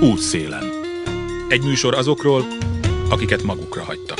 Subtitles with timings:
[0.00, 0.64] Útszélen.
[1.48, 2.44] Egy műsor azokról,
[3.10, 4.18] akiket magukra hagytak.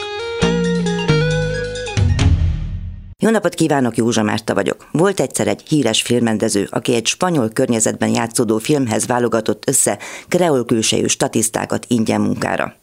[3.18, 4.88] Jó napot kívánok, Józsa Márta vagyok.
[4.92, 9.98] Volt egyszer egy híres filmrendező, aki egy spanyol környezetben játszódó filmhez válogatott össze
[10.29, 12.74] kreol külsejű statisztákat ingyen munkára.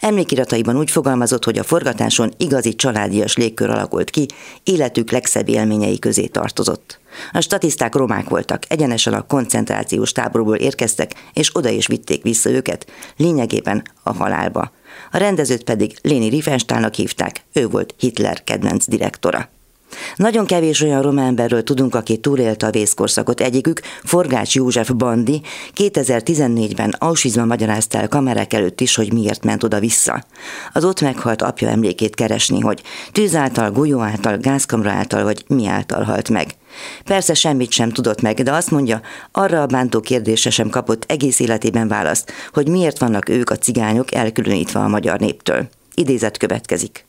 [0.00, 4.26] Emlékirataiban úgy fogalmazott, hogy a forgatáson igazi családias légkör alakult ki,
[4.64, 7.00] életük legszebb élményei közé tartozott.
[7.32, 12.86] A statiszták romák voltak, egyenesen a koncentrációs táborból érkeztek, és oda is vitték vissza őket,
[13.16, 14.72] lényegében a halálba.
[15.10, 19.48] A rendezőt pedig Léni Riefenstahlnak hívták, ő volt Hitler kedvenc direktora.
[20.16, 23.40] Nagyon kevés olyan román emberről tudunk, aki túlélte a vészkorszakot.
[23.40, 25.42] Egyikük, Forgács József Bandi,
[25.76, 30.24] 2014-ben Auschwitzban magyarázta el kamerák előtt is, hogy miért ment oda-vissza.
[30.72, 32.82] Az ott meghalt apja emlékét keresni, hogy
[33.12, 36.54] tűz által, golyó által, gázkamra által vagy mi által halt meg.
[37.04, 39.00] Persze semmit sem tudott meg, de azt mondja,
[39.32, 44.14] arra a bántó kérdése sem kapott egész életében választ, hogy miért vannak ők a cigányok
[44.14, 45.68] elkülönítve a magyar néptől.
[45.94, 47.06] Idézet következik.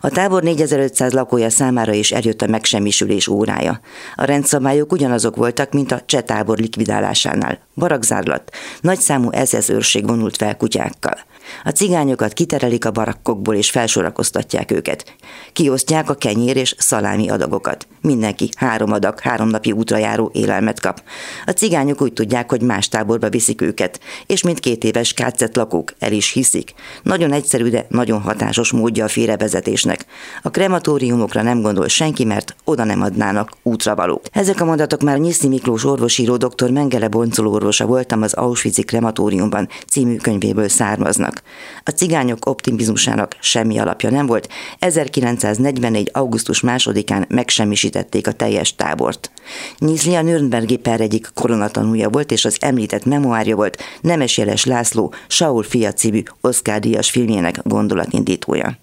[0.00, 3.80] A tábor 4500 lakója számára is eljött a megsemmisülés órája.
[4.14, 7.58] A rendszabályok ugyanazok voltak, mint a cseh tábor likvidálásánál.
[7.74, 11.18] Barakzárlat, nagyszámú SS őrség vonult fel kutyákkal.
[11.64, 15.14] A cigányokat kiterelik a barakkokból és felsorakoztatják őket.
[15.52, 17.86] Kiosztják a kenyér és szalámi adagokat.
[18.00, 21.02] Mindenki három adag, három napi útra járó élelmet kap.
[21.46, 25.92] A cigányok úgy tudják, hogy más táborba viszik őket, és mint két éves kácet lakók
[25.98, 26.74] el is hiszik.
[27.02, 30.04] Nagyon egyszerű, de nagyon hatásos módja a félrevezetésnek.
[30.42, 34.22] A krematóriumokra nem gondol senki, mert oda nem adnának útravaló.
[34.32, 36.70] Ezek a mondatok már Nyiszi Miklós orvosíró dr.
[36.70, 41.42] Mengele Boncoló orvosa voltam az Auschwitz krematóriumban című könyvéből származnak voltak.
[41.84, 44.48] A cigányok optimizmusának semmi alapja nem volt.
[44.78, 46.10] 1944.
[46.12, 49.30] augusztus másodikán megsemmisítették a teljes tábort.
[49.78, 55.14] Nyizli a Nürnbergi per egyik koronatanúja volt, és az említett memoárja volt Nemes Jeles László
[55.28, 58.78] Saul fia című Oscar díjas filmjének gondolatindítója.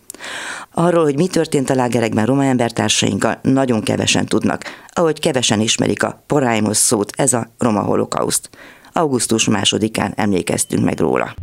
[0.74, 6.24] Arról, hogy mi történt a lágerekben roma embertársainkkal, nagyon kevesen tudnak, ahogy kevesen ismerik a
[6.28, 8.50] poráimos szót, ez a roma holokauszt.
[8.94, 11.34] Augusztus másodikán emlékeztünk meg róla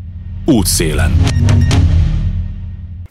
[0.48, 1.12] útszélen.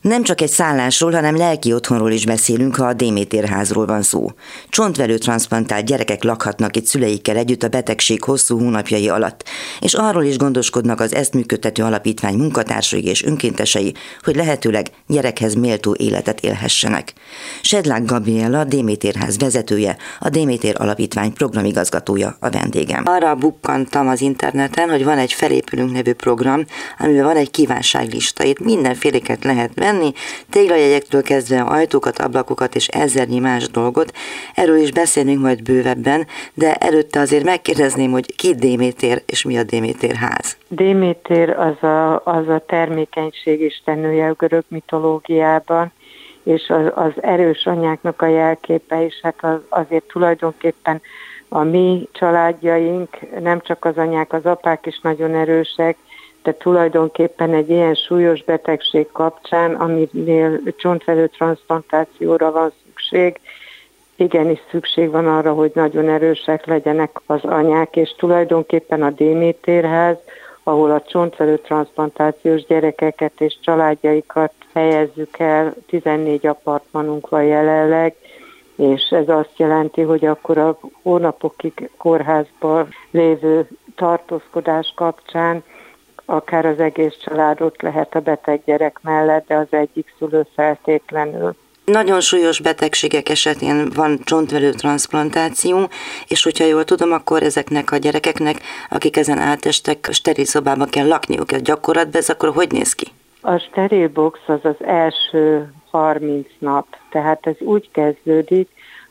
[0.01, 4.31] Nem csak egy szállásról, hanem lelki otthonról is beszélünk, ha a Démétérházról van szó.
[4.69, 9.43] Csontvelő transplantált gyerekek lakhatnak itt szüleikkel együtt a betegség hosszú hónapjai alatt,
[9.79, 13.93] és arról is gondoskodnak az ezt működtető alapítvány munkatársai és önkéntesei,
[14.23, 17.13] hogy lehetőleg gyerekhez méltó életet élhessenek.
[17.61, 23.03] Sedlák Gabriella, Démétérház vezetője, a Démétér Alapítvány programigazgatója a vendégem.
[23.05, 26.65] Arra bukkantam az interneten, hogy van egy Felépülünk nevű program,
[26.99, 28.43] amiben van egy kívánságlista.
[28.43, 30.11] Itt mindenféleket lehet venni,
[30.49, 34.11] téglajegyektől kezdve ajtókat, ablakokat és ezernyi más dolgot.
[34.53, 39.63] Erről is beszélünk majd bővebben, de előtte azért megkérdezném, hogy ki Démétér és mi a
[39.63, 40.57] Démétér ház.
[40.67, 45.91] Démétér az a, az a termékenység istennője a görög mitológiában,
[46.43, 51.01] és az, az erős anyáknak a jelképe, és hát az, azért tulajdonképpen
[51.49, 55.97] a mi családjaink, nem csak az anyák, az apák is nagyon erősek,
[56.47, 63.39] de tulajdonképpen egy ilyen súlyos betegség kapcsán, aminél csontvelő transplantációra van szükség,
[64.15, 70.17] igenis szükség van arra, hogy nagyon erősek legyenek az anyák, és tulajdonképpen a Démétérház,
[70.63, 78.15] ahol a csontvelő transplantációs gyerekeket és családjaikat helyezzük el, 14 apartmanunk van jelenleg,
[78.75, 85.63] és ez azt jelenti, hogy akkor a hónapokig kórházban lévő tartózkodás kapcsán
[86.29, 91.55] akár az egész családot lehet a beteg gyerek mellett, de az egyik szülő feltétlenül.
[91.85, 95.89] Nagyon súlyos betegségek esetén van csontvelő transplantáció,
[96.27, 101.51] és hogyha jól tudom, akkor ezeknek a gyerekeknek, akik ezen átestek, steril szobában kell lakniuk.
[101.51, 103.07] A gyakorlatban ez akkor hogy néz ki?
[103.41, 108.69] A steril box az az első 30 nap, tehát ez úgy kezdődik,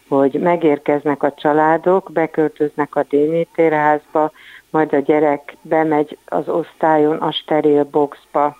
[0.09, 4.31] hogy megérkeznek a családok, beköltöznek a Démétérházba,
[4.71, 8.57] majd a gyerek bemegy az osztályon a steril boxba.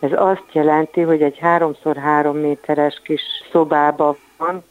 [0.00, 3.22] Ez azt jelenti, hogy egy 3x3 méteres kis
[3.52, 4.64] szobába van,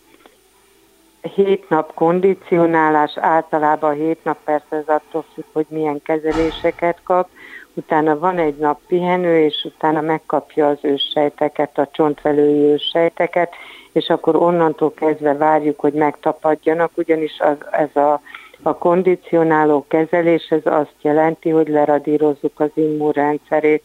[1.22, 7.30] hét nap kondicionálás, általában hét nap persze ez attól függ, hogy milyen kezeléseket kap,
[7.74, 13.54] utána van egy nap pihenő, és utána megkapja az őssejteket, a csontvelői őssejteket,
[13.92, 18.22] és akkor onnantól kezdve várjuk, hogy megtapadjanak, ugyanis az, ez a
[18.62, 23.84] a kondicionáló kezelés ez azt jelenti, hogy leradírozzuk az immunrendszerét,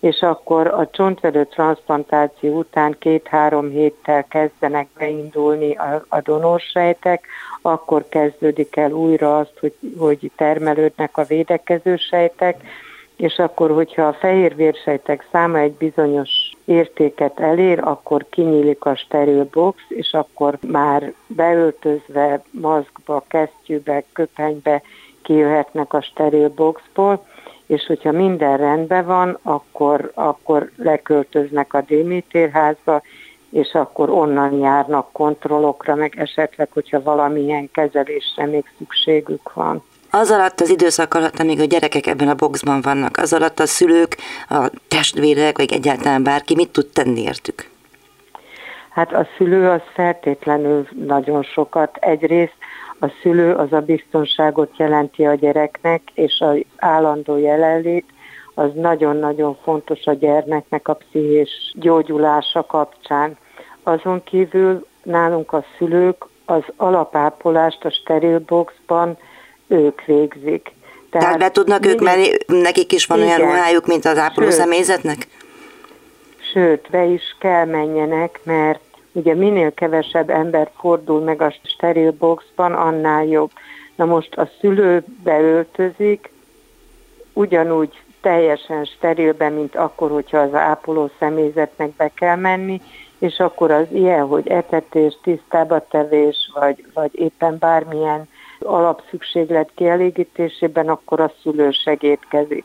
[0.00, 7.26] és akkor a csontvelő transplantáció után két-három héttel kezdenek beindulni a, a donorsejtek,
[7.62, 12.62] akkor kezdődik el újra azt, hogy, hogy termelődnek a védekező sejtek,
[13.18, 16.30] és akkor, hogyha a fehér vérsejtek száma egy bizonyos
[16.64, 24.82] értéket elér, akkor kinyílik a steril box, és akkor már beöltözve, maszkba, kesztyűbe, köpenybe
[25.22, 27.26] kijöhetnek a steril boxból,
[27.66, 33.02] és hogyha minden rendben van, akkor, akkor leköltöznek a Démétérházba,
[33.50, 39.82] és akkor onnan járnak kontrollokra, meg esetleg, hogyha valamilyen kezelésre még szükségük van.
[40.10, 43.66] Az alatt az időszak alatt, amíg a gyerekek ebben a boxban vannak, az alatt a
[43.66, 44.16] szülők,
[44.48, 47.70] a testvérek, vagy egyáltalán bárki mit tud tenni értük?
[48.88, 51.96] Hát a szülő az feltétlenül nagyon sokat.
[52.00, 52.56] Egyrészt
[53.00, 58.04] a szülő az a biztonságot jelenti a gyereknek, és az állandó jelenlét
[58.54, 63.36] az nagyon-nagyon fontos a gyermeknek a pszichés gyógyulása kapcsán.
[63.82, 69.18] Azon kívül nálunk a szülők az alapápolást a sterilboxban
[69.68, 70.72] ők végzik.
[71.10, 73.28] Tehát, Tehát be tudnak ők menni, nekik is van igen.
[73.28, 75.26] olyan ruhájuk, mint az ápoló személyzetnek?
[76.52, 78.80] Sőt, be is kell menjenek, mert
[79.12, 83.50] ugye minél kevesebb ember fordul meg a steril boxban, annál jobb.
[83.96, 86.30] Na most a szülő beöltözik,
[87.32, 92.80] ugyanúgy teljesen sterilben, mint akkor, hogyha az ápoló személyzetnek be kell menni,
[93.18, 98.28] és akkor az ilyen, hogy etetés, tisztába tevés, vagy, vagy éppen bármilyen
[98.60, 102.64] alapszükséglet kielégítésében, akkor a szülő segítkezik.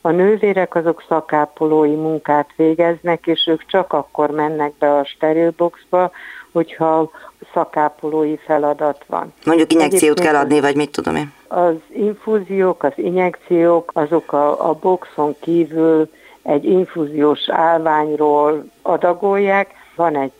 [0.00, 6.10] A nővérek azok szakápolói munkát végeznek, és ők csak akkor mennek be a sterilboxba,
[6.52, 7.10] hogyha
[7.52, 9.32] szakápolói feladat van.
[9.44, 11.32] Mondjuk injekciót Egyébként kell adni, vagy mit tudom én?
[11.48, 16.10] Az infúziók, az injekciók, azok a, a boxon kívül
[16.42, 19.70] egy infúziós állványról adagolják.
[19.96, 20.32] Van egy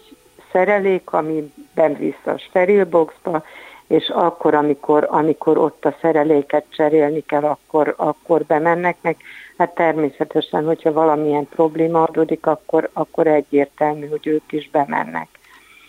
[0.53, 1.53] szerelék, ami
[1.99, 3.43] visz a sterilboxba,
[3.87, 9.17] és akkor, amikor, amikor ott a szereléket cserélni kell, akkor, akkor bemennek meg.
[9.59, 15.29] Hát természetesen, hogyha valamilyen probléma adódik, akkor, akkor egyértelmű, hogy ők is bemennek.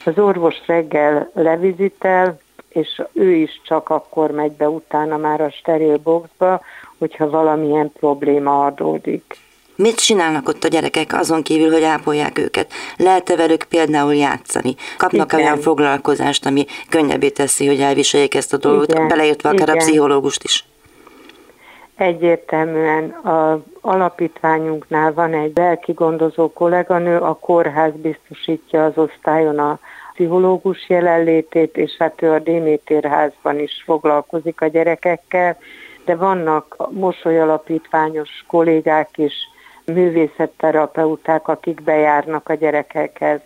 [0.06, 2.40] Az orvos reggel levizitel,
[2.70, 6.62] és ő is csak akkor megy be utána már a steril boxba,
[6.98, 9.38] hogyha valamilyen probléma adódik.
[9.76, 12.72] Mit csinálnak ott a gyerekek azon kívül, hogy ápolják őket?
[12.98, 14.76] Lehet-e velük például játszani?
[14.98, 19.08] Kapnak -e olyan foglalkozást, ami könnyebbé teszi, hogy elviseljék ezt a dolgot, Igen.
[19.08, 19.76] beleértve akár Igen.
[19.76, 20.66] a pszichológust is?
[21.96, 29.80] Egyértelműen a alapítványunknál van egy lelki gondozó kolléganő, a kórház biztosítja az osztályon a
[30.14, 35.58] pszichológus jelenlétét, és hát ő a Démétérházban is foglalkozik a gyerekekkel,
[36.06, 39.34] de vannak mosolyalapítványos kollégák is,
[39.86, 43.40] művészetterapeuták, akik bejárnak a gyerekekhez.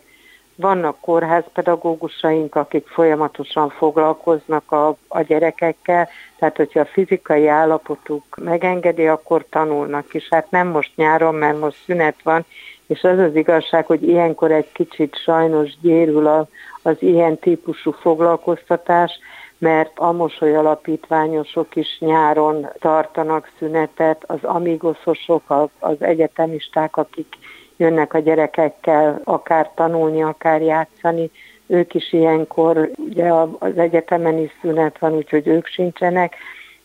[0.55, 9.45] Vannak kórházpedagógusaink, akik folyamatosan foglalkoznak a, a gyerekekkel, tehát hogyha a fizikai állapotuk megengedi, akkor
[9.49, 10.27] tanulnak is.
[10.29, 12.45] Hát nem most nyáron, mert most szünet van,
[12.87, 16.47] és az az igazság, hogy ilyenkor egy kicsit sajnos gyérül a,
[16.81, 19.19] az ilyen típusú foglalkoztatás,
[19.59, 27.35] mert a mosoly alapítványosok is nyáron tartanak szünetet, az amigoszosok, az egyetemisták, akik
[27.77, 31.31] jönnek a gyerekekkel akár tanulni, akár játszani,
[31.67, 36.35] ők is ilyenkor, ugye az egyetemen is szünet van, úgyhogy ők sincsenek.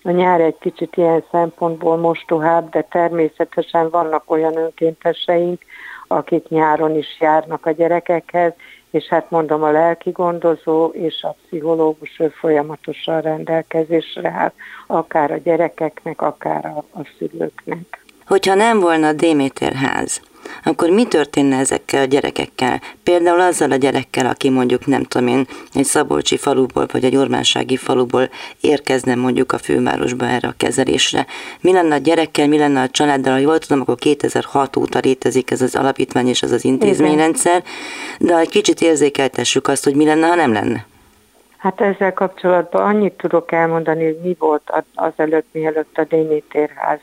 [0.03, 5.63] A nyár egy kicsit ilyen szempontból mostohább, de természetesen vannak olyan önkénteseink,
[6.07, 8.53] akik nyáron is járnak a gyerekekhez,
[8.95, 14.53] és hát mondom, a lelki gondozó és a pszichológus ő folyamatosan rendelkezésre áll,
[14.87, 18.05] akár a gyerekeknek, akár a, a szülőknek.
[18.27, 20.21] Hogyha nem volna a Déméterház,
[20.65, 22.81] akkor mi történne ezekkel a gyerekekkel?
[23.03, 27.77] Például azzal a gyerekkel, aki mondjuk nem tudom én, egy szabolcsi faluból vagy egy ormánsági
[27.77, 28.29] faluból
[28.61, 31.27] érkezne mondjuk a fővárosba erre a kezelésre.
[31.61, 33.33] Mi lenne a gyerekkel, mi lenne a családdal?
[33.33, 37.63] Ha jól tudom, akkor 2006 óta létezik ez az alapítvány és ez az intézményrendszer,
[38.19, 40.87] de egy kicsit érzékeltessük azt, hogy mi lenne, ha nem lenne.
[41.57, 46.99] Hát ezzel kapcsolatban annyit tudok elmondani, hogy mi volt azelőtt, mielőtt a Démétérház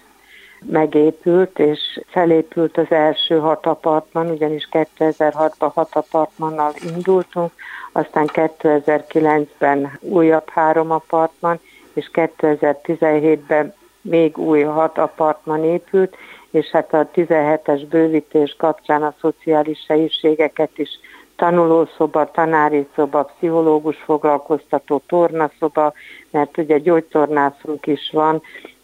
[0.65, 7.51] megépült, és felépült az első hat apartman, ugyanis 2006-ban hat apartmannal indultunk,
[7.91, 11.59] aztán 2009-ben újabb három apartman,
[11.93, 16.15] és 2017-ben még új hat apartman épült,
[16.51, 20.89] és hát a 17-es bővítés kapcsán a szociális helyiségeket is
[21.35, 25.93] tanulószoba, tanári szoba, pszichológus foglalkoztató tornaszoba,
[26.31, 28.41] mert ugye gyógytornászunk is van,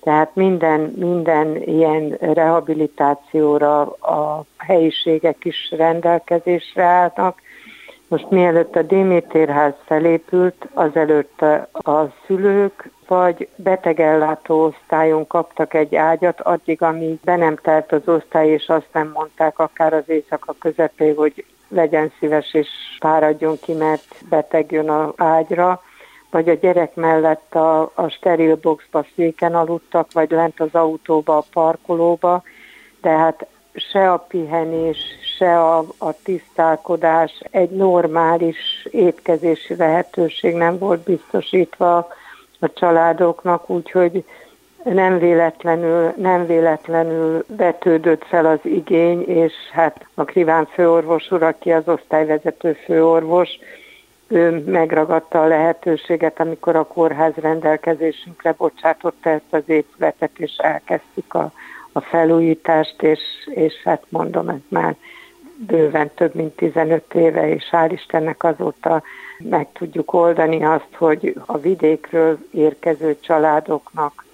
[0.08, 7.42] tehát minden, minden ilyen rehabilitációra a helyiségek is rendelkezésre állnak.
[8.08, 16.82] Most mielőtt a Démétérház felépült, azelőtt a szülők vagy betegellátó osztályon kaptak egy ágyat, addig,
[16.82, 21.46] amíg be nem telt az osztály, és azt nem mondták akár az éjszaka közepé, hogy
[21.68, 22.68] legyen szíves és
[23.00, 25.82] fáradjon ki, mert beteg jön a ágyra,
[26.32, 31.46] vagy a gyerek mellett a, a steril boxba széken aludtak, vagy lent az autóba, a
[31.54, 32.44] parkolóba,
[33.02, 34.98] tehát se a pihenés,
[35.38, 42.08] se a, a tisztálkodás, egy normális étkezési lehetőség nem volt biztosítva
[42.60, 44.24] a családoknak, úgyhogy
[44.84, 51.72] nem véletlenül, nem véletlenül vetődött fel az igény, és hát a Kriván főorvos úr, aki
[51.72, 53.50] az osztályvezető főorvos,
[54.28, 61.52] ő megragadta a lehetőséget, amikor a kórház rendelkezésünkre bocsátotta ezt az épületet, és elkezdtük a,
[61.92, 64.96] a felújítást, és, és hát mondom, ez már
[65.58, 69.04] bőven több mint 15 éve, és hál' Istennek azóta
[69.38, 74.26] meg tudjuk oldani azt, hogy a vidékről érkező családoknak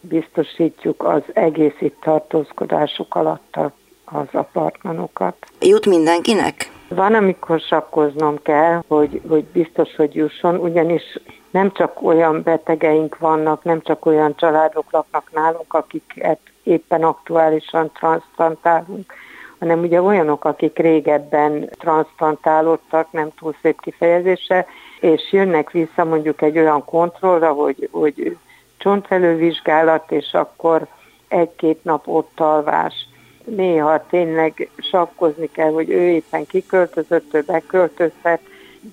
[0.00, 3.56] biztosítjuk az egész itt tartózkodásuk alatt
[4.04, 5.36] az apartmanokat.
[5.60, 6.70] Jut mindenkinek?
[6.94, 11.02] Van, amikor sakkoznom kell, hogy, hogy biztos, hogy jusson, ugyanis
[11.50, 19.12] nem csak olyan betegeink vannak, nem csak olyan családok laknak nálunk, akiket éppen aktuálisan transplantálunk,
[19.58, 24.66] hanem ugye olyanok, akik régebben transplantálódtak, nem túl szép kifejezése,
[25.00, 28.36] és jönnek vissza mondjuk egy olyan kontrollra, hogy, hogy
[28.76, 30.86] csontfelővizsgálat, és akkor
[31.28, 32.94] egy-két nap ott alvás.
[33.44, 38.40] Néha tényleg sakkozni kell, hogy ő éppen kiköltözött, ő beköltözhet,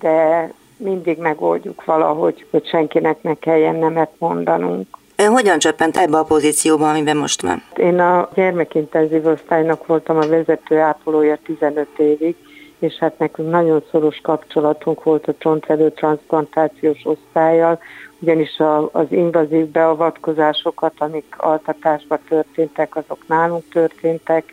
[0.00, 4.86] de mindig megoldjuk valahogy, hogy senkinek ne kelljen nemet mondanunk.
[5.16, 7.62] Ön hogyan csöppent ebbe a pozícióba, amiben most van?
[7.76, 12.36] Én a gyermekintenzív osztálynak voltam a vezető ápolója 15 évig,
[12.82, 17.78] és hát nekünk nagyon szoros kapcsolatunk volt a csontvelő transplantációs osztályjal,
[18.18, 24.52] ugyanis a, az invazív beavatkozásokat, amik altatásban történtek, azok nálunk történtek,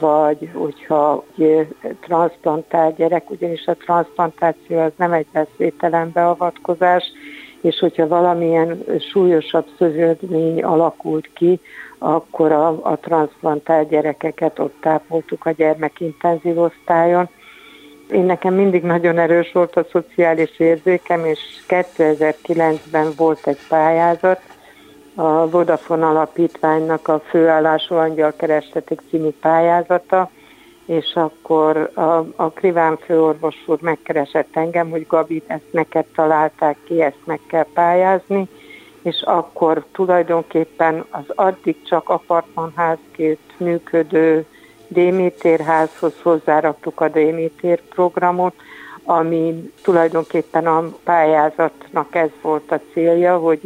[0.00, 1.24] vagy hogyha
[2.00, 7.04] transplantált gyerek, ugyanis a transplantáció az nem egy veszélytelen beavatkozás,
[7.60, 11.60] és hogyha valamilyen súlyosabb szövődmény alakult ki,
[11.98, 17.28] akkor a, a transplantált gyerekeket ott tápoltuk a gyermekintenzív osztályon.
[18.12, 21.38] Én nekem mindig nagyon erős volt a szociális érzékem, és
[21.68, 24.40] 2009-ben volt egy pályázat,
[25.14, 30.30] a Vodafone Alapítványnak a főállású angyalkerestetik című pályázata,
[30.86, 37.02] és akkor a, a Kriván főorvos úr megkeresett engem, hogy Gabi, ezt neked találták ki,
[37.02, 38.48] ezt meg kell pályázni,
[39.02, 44.46] és akkor tulajdonképpen az addig csak apartmanházként működő
[44.92, 48.54] Démétérházhoz hozzáraktuk a Démétér programot,
[49.04, 53.60] ami tulajdonképpen a pályázatnak ez volt a célja, hogy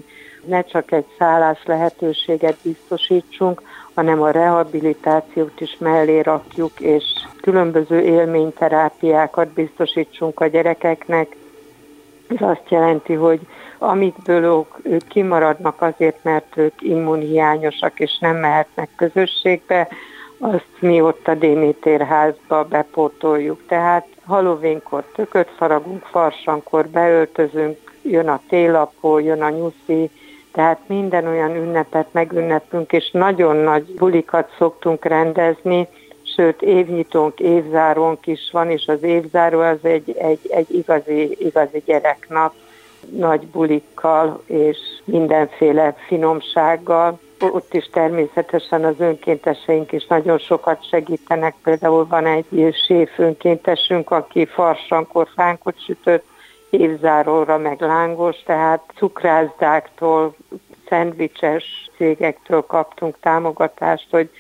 [0.45, 3.63] ne csak egy szállás lehetőséget biztosítsunk,
[3.95, 7.05] hanem a rehabilitációt is mellé rakjuk, és
[7.41, 11.37] különböző élményterápiákat biztosítsunk a gyerekeknek.
[12.29, 13.41] Ez azt jelenti, hogy
[13.79, 19.89] amikből ők, kimaradnak azért, mert ők immunhiányosak és nem mehetnek közösségbe,
[20.39, 23.61] azt mi ott a Démétérházba bepótoljuk.
[23.67, 30.11] Tehát halovénkor tököt faragunk, farsankor beöltözünk, jön a télapó, jön a nyuszi,
[30.53, 35.89] tehát minden olyan ünnepet megünnepünk, és nagyon nagy bulikat szoktunk rendezni,
[36.37, 42.55] sőt évnyitónk, évzárónk is van, és az évzáró az egy, egy, egy igazi, igazi gyereknap,
[43.11, 47.19] nagy bulikkal és mindenféle finomsággal.
[47.53, 51.55] Ott is természetesen az önkénteseink is nagyon sokat segítenek.
[51.63, 56.25] Például van egy séf önkéntesünk, aki farsankor fánkot sütött,
[56.71, 60.35] évzáróra meg lángos, tehát cukrászdáktól,
[60.89, 64.31] szendvicses cégektől kaptunk támogatást, hogy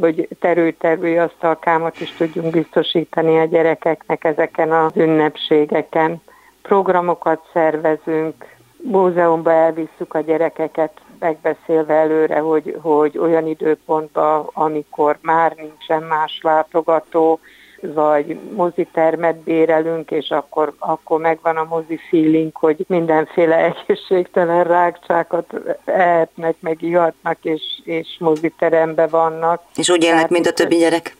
[0.00, 6.22] hogy terülterülő asztalkámat is tudjunk biztosítani a gyerekeknek ezeken az ünnepségeken.
[6.62, 8.34] Programokat szervezünk,
[8.76, 17.40] múzeumba elvisszük a gyerekeket, megbeszélve előre, hogy, hogy olyan időpontban, amikor már nincsen más látogató,
[17.80, 26.54] vagy mozitermet bérelünk, és akkor, akkor megvan a mozi feeling, hogy mindenféle egészségtelen rákcsákat ehetnek,
[26.60, 29.62] meg ihatnak, és, és moziterembe vannak.
[29.76, 31.16] És úgy élnek, mint a többi gyerek?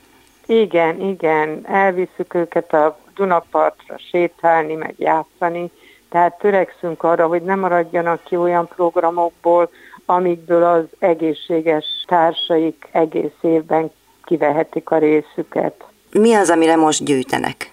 [0.47, 1.61] Igen, igen.
[1.67, 5.71] Elviszük őket a Dunapartra sétálni, meg játszani,
[6.13, 9.71] tehát törekszünk arra, hogy ne maradjanak ki olyan programokból,
[10.07, 13.91] amikből az egészséges társaik egész évben
[14.25, 15.85] kivehetik a részüket.
[16.11, 17.73] Mi az, amire most gyűjtenek?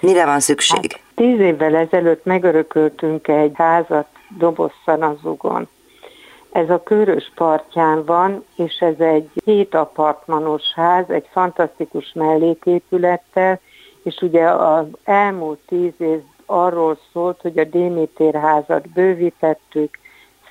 [0.00, 0.92] Mire van szükség?
[0.92, 4.06] Hát, tíz évvel ezelőtt megörököltünk egy házat
[4.38, 5.68] Dobosszanazugon,
[6.52, 13.60] Ez a Körös partján van, és ez egy hét apartmanos ház, egy fantasztikus melléképülettel,
[14.02, 19.98] és ugye az elmúlt tíz év arról szólt, hogy a Démétér házat bővítettük,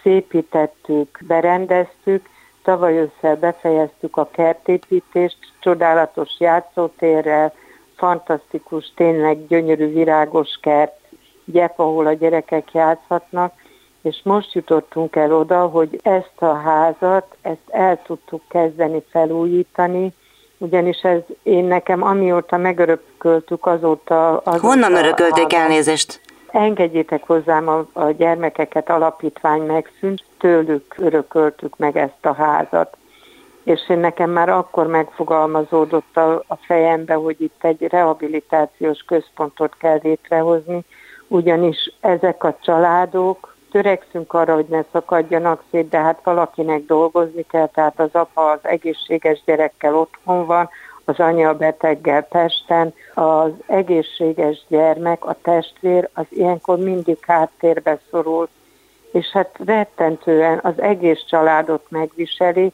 [0.04, 2.30] szépítettük, berendeztük,
[2.64, 7.54] tavaly ősszel befejeztük a kertépítést, csodálatos játszótérrel,
[7.96, 11.00] fantasztikus, tényleg gyönyörű virágos kert,
[11.46, 13.54] gyep, ahol a gyerekek játszhatnak,
[14.02, 20.14] és most jutottunk el oda, hogy ezt a házat, ezt el tudtuk kezdeni felújítani,
[20.58, 24.38] ugyanis ez én nekem amióta megörököltük azóta...
[24.38, 26.22] azóta Honnan örökölték elnézést?
[26.52, 32.98] Engedjétek hozzám a, a gyermekeket, alapítvány megszűnt, tőlük örököltük meg ezt a házat.
[33.64, 40.00] És én nekem már akkor megfogalmazódott a, a fejembe, hogy itt egy rehabilitációs központot kell
[40.04, 40.84] létrehozni,
[41.28, 47.68] ugyanis ezek a családok, törekszünk arra, hogy ne szakadjanak szét, de hát valakinek dolgozni kell,
[47.68, 50.70] tehát az apa az egészséges gyerekkel otthon van,
[51.10, 58.48] az anya beteggel Pesten, az egészséges gyermek, a testvér, az ilyenkor mindig háttérbe szorul,
[59.12, 62.72] és hát rettentően az egész családot megviseli,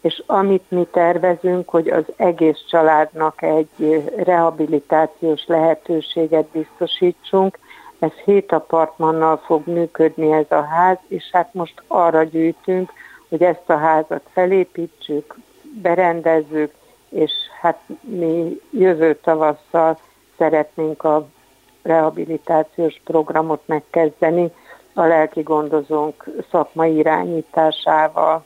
[0.00, 7.58] és amit mi tervezünk, hogy az egész családnak egy rehabilitációs lehetőséget biztosítsunk,
[7.98, 12.92] ez hét apartmannal fog működni ez a ház, és hát most arra gyűjtünk,
[13.28, 15.34] hogy ezt a házat felépítsük,
[15.82, 16.74] berendezzük,
[17.16, 19.98] és hát mi jövő tavasszal
[20.38, 21.26] szeretnénk a
[21.82, 24.50] rehabilitációs programot megkezdeni
[24.94, 28.44] a lelki gondozónk szakmai irányításával.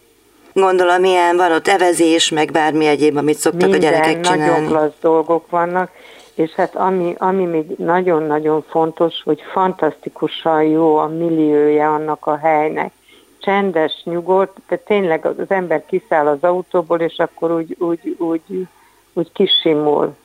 [0.52, 4.50] Gondolom, milyen van ott evezés, meg bármi egyéb, amit szoktak Minden, a gyerekek csinálni.
[4.50, 5.90] nagyon klassz dolgok vannak,
[6.34, 12.92] és hát ami, ami még nagyon-nagyon fontos, hogy fantasztikusan jó a milliója annak a helynek.
[13.40, 18.66] Csendes, nyugodt, de tényleg az ember kiszáll az autóból, és akkor úgy, úgy, úgy,
[19.12, 20.16] úgy kisimul.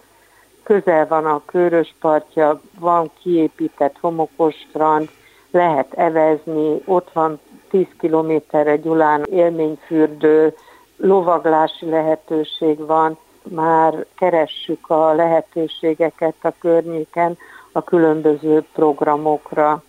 [0.64, 5.10] Közel van a körös partja, van kiépített homokos strand,
[5.52, 10.56] lehet evezni, ott van 10 kilométerre Gyulán élményfürdő,
[10.98, 17.38] lovaglási lehetőség van, már keressük a lehetőségeket a környéken
[17.72, 19.84] a különböző programokra.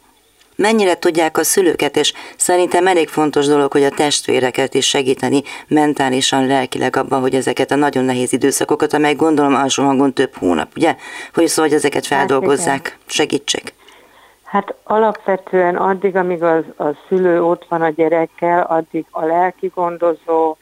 [0.57, 6.47] Mennyire tudják a szülőket, és szerintem elég fontos dolog, hogy a testvéreket is segíteni mentálisan,
[6.47, 10.97] lelkileg abban, hogy ezeket a nagyon nehéz időszakokat, amely gondolom alsó hangon több hónap, ugye?
[11.35, 13.75] Hogy szóval, hogy ezeket feldolgozzák, hát segítsék.
[14.45, 20.57] Hát alapvetően addig, amíg az, a szülő ott van a gyerekkel, addig a lelki gondozó,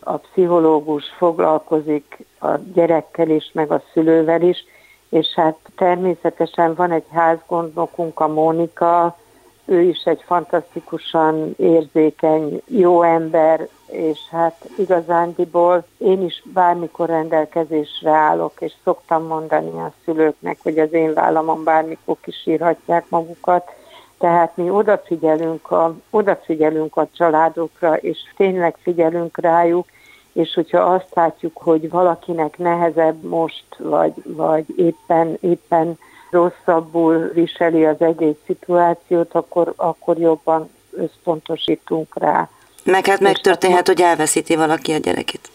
[0.00, 4.64] a pszichológus foglalkozik a gyerekkel is, meg a szülővel is,
[5.08, 9.16] és hát természetesen van egy házgondnokunk, a Mónika,
[9.64, 18.52] ő is egy fantasztikusan érzékeny, jó ember, és hát igazándiból én is bármikor rendelkezésre állok,
[18.58, 23.70] és szoktam mondani a szülőknek, hogy az én vállamon bármikor kisírhatják magukat,
[24.18, 29.86] tehát mi odafigyelünk a, odafigyelünk a családokra, és tényleg figyelünk rájuk,
[30.32, 35.98] és hogyha azt látjuk, hogy valakinek nehezebb most, vagy, vagy éppen, éppen
[36.34, 42.48] rosszabbul viseli az egész szituációt, akkor, akkor jobban összpontosítunk rá.
[42.84, 45.50] Meg hát megtörténhet, hogy elveszíti valaki a gyerekét.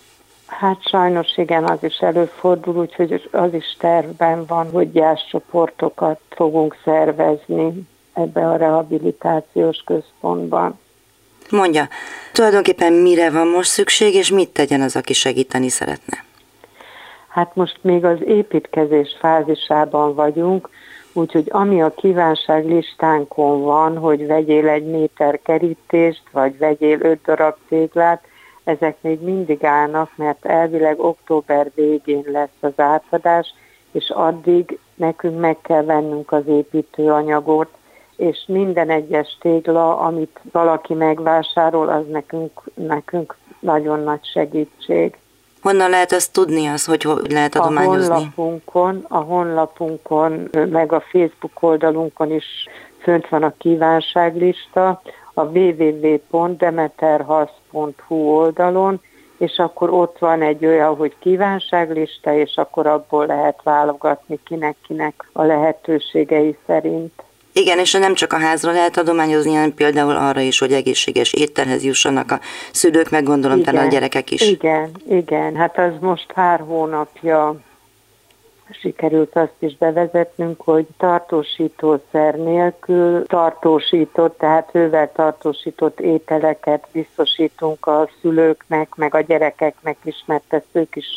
[0.45, 7.87] Hát sajnos igen, az is előfordul, úgyhogy az is tervben van, hogy gyászcsoportokat fogunk szervezni
[8.13, 10.79] ebbe a rehabilitációs központban.
[11.49, 11.87] Mondja,
[12.31, 16.23] tulajdonképpen mire van most szükség, és mit tegyen az, aki segíteni szeretne?
[17.29, 20.69] Hát most még az építkezés fázisában vagyunk,
[21.13, 27.55] úgyhogy ami a kívánság listánkon van, hogy vegyél egy méter kerítést, vagy vegyél öt darab
[27.67, 28.23] téglát,
[28.63, 33.53] ezek még mindig állnak, mert elvileg október végén lesz az átadás,
[33.91, 37.69] és addig nekünk meg kell vennünk az építőanyagot,
[38.15, 45.17] és minden egyes tégla, amit valaki megvásárol, az nekünk, nekünk nagyon nagy segítség.
[45.61, 48.13] Honnan lehet ezt tudni, az, hogy hogy lehet adományozni?
[48.13, 52.45] A honlapunkon, a honlapunkon, meg a Facebook oldalunkon is
[53.01, 55.01] fönt van a kívánságlista,
[55.33, 59.01] a www.demeterhasz.hu oldalon,
[59.37, 65.43] és akkor ott van egy olyan, hogy kívánságlista, és akkor abból lehet válogatni kinek-kinek a
[65.43, 67.23] lehetőségei szerint.
[67.59, 71.83] Igen, és nem csak a házra lehet adományozni, hanem például arra is, hogy egészséges ételhez
[71.83, 72.39] jussanak a
[72.71, 74.41] szülők, meg gondolom talán a gyerekek is.
[74.41, 77.55] Igen, igen, hát az most pár hónapja
[78.71, 88.95] sikerült azt is bevezetnünk, hogy tartósítószer nélkül tartósított, tehát hővel tartósított ételeket biztosítunk a szülőknek,
[88.95, 91.07] meg a gyerekeknek is, mert ezt ők is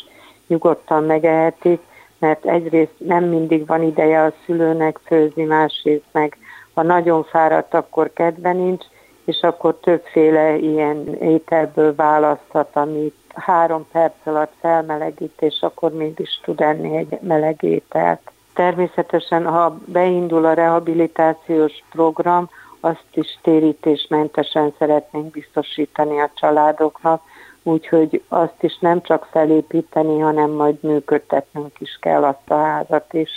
[0.47, 1.81] nyugodtan megehetik,
[2.23, 6.37] mert egyrészt nem mindig van ideje a szülőnek főzni, másrészt meg
[6.73, 8.85] ha nagyon fáradt, akkor kedve nincs,
[9.25, 16.61] és akkor többféle ilyen ételből választhat, amit három perc alatt felmelegít, és akkor mégis tud
[16.61, 18.31] enni egy meleg ételt.
[18.53, 27.21] Természetesen, ha beindul a rehabilitációs program, azt is térítésmentesen szeretnénk biztosítani a családoknak,
[27.63, 33.29] úgyhogy azt is nem csak felépíteni, hanem majd működtetnünk is kell azt a házat is.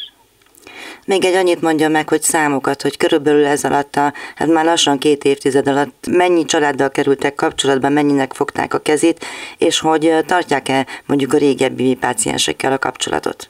[1.07, 4.99] Még egy annyit mondja meg, hogy számokat, hogy körülbelül ez alatt, a, hát már lassan
[4.99, 9.25] két évtized alatt mennyi családdal kerültek kapcsolatban, mennyinek fogták a kezét,
[9.59, 13.49] és hogy tartják-e mondjuk a régebbi páciensekkel a kapcsolatot?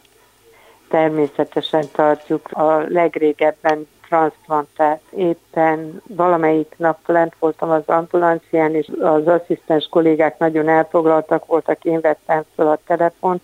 [0.89, 2.49] Természetesen tartjuk.
[2.51, 10.69] A legrégebben transplantált éppen valamelyik nap lent voltam az ambulancián, és az asszisztens kollégák nagyon
[10.69, 13.43] elfoglaltak voltak, én vettem fel a telefont,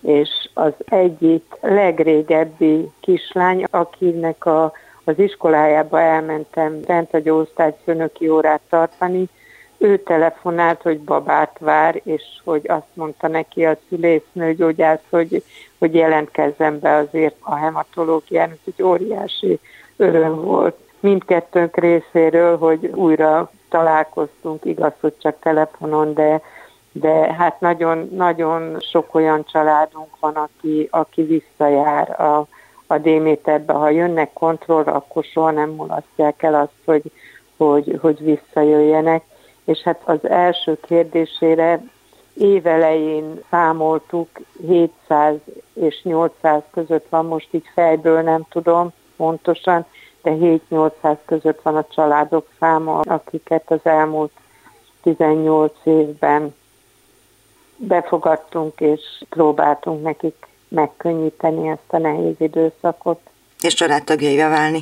[0.00, 4.72] és az egyik legrégebbi kislány, akinek a,
[5.04, 9.28] az iskolájába elmentem bent a gyógysztályfőnöki órát tartani,
[9.78, 15.42] ő telefonált, hogy babát vár, és hogy azt mondta neki a szülésznő gyógyász, hogy,
[15.78, 19.58] hogy jelentkezzen be azért a hematológián, ez egy óriási
[19.96, 26.42] öröm volt mindkettőnk részéről, hogy újra találkoztunk, igaz, hogy csak telefonon, de
[26.96, 32.46] de hát nagyon, nagyon sok olyan családunk van, aki, aki visszajár a,
[32.86, 33.72] a Déméterbe.
[33.72, 37.02] Ha jönnek kontrollra, akkor soha nem mulasztják el azt, hogy,
[37.56, 39.22] hogy, hogy visszajöjjenek.
[39.64, 41.82] És hát az első kérdésére
[42.34, 44.28] évelején számoltuk,
[44.66, 45.34] 700
[45.72, 49.86] és 800 között van, most így fejből nem tudom pontosan,
[50.22, 50.30] de
[50.70, 54.32] 7-800 között van a családok száma, akiket az elmúlt
[55.02, 56.54] 18 évben
[57.76, 63.20] befogadtunk és próbáltunk nekik megkönnyíteni ezt a nehéz időszakot.
[63.60, 64.80] És családtagjaival válni.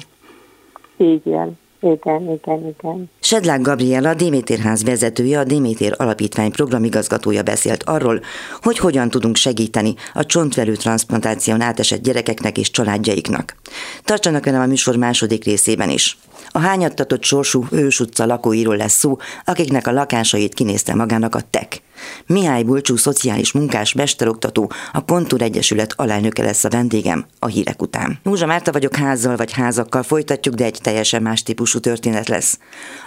[0.97, 1.59] Így jön.
[1.85, 3.11] Igen, igen, igen.
[3.21, 8.21] Sedlák Gabriela, a Démétérház vezetője, a Démétér Alapítvány programigazgatója beszélt arról,
[8.61, 13.57] hogy hogyan tudunk segíteni a csontvelő transplantáción átesett gyerekeknek és családjaiknak.
[14.05, 16.19] Tartsanak velem a műsor második részében is.
[16.49, 21.83] A hányattatott sorsú Ős utca lakóiról lesz szó, akiknek a lakásait kinézte magának a TEK.
[22.27, 28.19] Mihály Bulcsú szociális munkás mesteroktató, a Kontúr Egyesület alelnöke lesz a vendégem a hírek után.
[28.23, 32.59] Núzsa Márta vagyok házzal vagy házakkal folytatjuk, de egy teljesen más típusú történet lesz.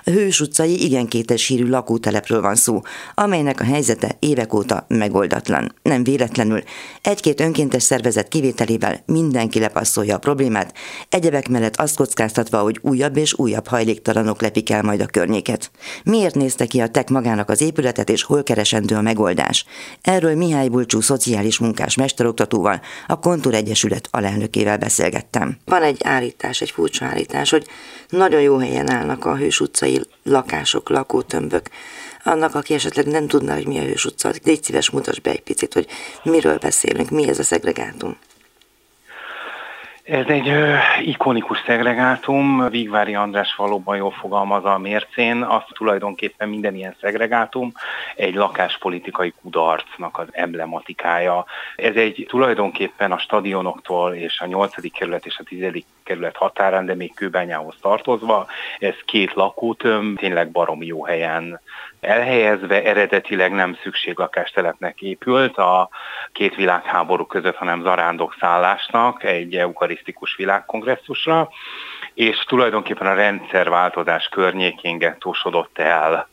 [0.04, 2.82] A Hős utcai igen kétes hírű lakótelepről van szó,
[3.14, 5.74] amelynek a helyzete évek óta megoldatlan.
[5.82, 6.64] Nem véletlenül.
[7.02, 10.74] Egy-két önkéntes szervezet kivételével mindenki lepasszolja a problémát,
[11.10, 15.72] egyebek mellett azt kockáztatva, hogy újabb és újabb hajléktalanok lepik el majd a környéket.
[16.04, 19.66] Miért nézte ki a TEK magának az épületet, és hol keresen keresendő a megoldás.
[20.02, 25.58] Erről Mihály Bulcsú szociális munkás mesteroktatóval, a Kontur Egyesület alelnökével beszélgettem.
[25.66, 27.68] Van egy állítás, egy furcsa állítás, hogy
[28.10, 31.70] nagyon jó helyen állnak a Hős utcai lakások, lakótömbök.
[32.24, 35.44] Annak, aki esetleg nem tudná, hogy mi a Hős utca, légy szíves, mutasd be egy
[35.44, 35.88] picit, hogy
[36.24, 38.18] miről beszélünk, mi ez a szegregátum.
[40.06, 46.76] Ez egy ö, ikonikus szegregátum, Vigvári András valóban jól fogalmazza a mércén, az tulajdonképpen minden
[46.76, 47.72] ilyen szegregátum
[48.16, 51.46] egy lakáspolitikai kudarcnak az emblematikája.
[51.76, 54.92] Ez egy tulajdonképpen a stadionoktól és a 8.
[54.92, 55.84] kerület és a 10.
[56.04, 58.46] kerület határán, de még Kőbányához tartozva,
[58.80, 61.60] ez két lakótömb, tényleg barom jó helyen
[62.06, 65.90] elhelyezve, eredetileg nem szükséglakástelepnek épült a
[66.32, 71.50] két világháború között, hanem zarándok szállásnak egy eukarisztikus világkongresszusra,
[72.14, 76.28] és tulajdonképpen a rendszerváltozás környékén gettósodott el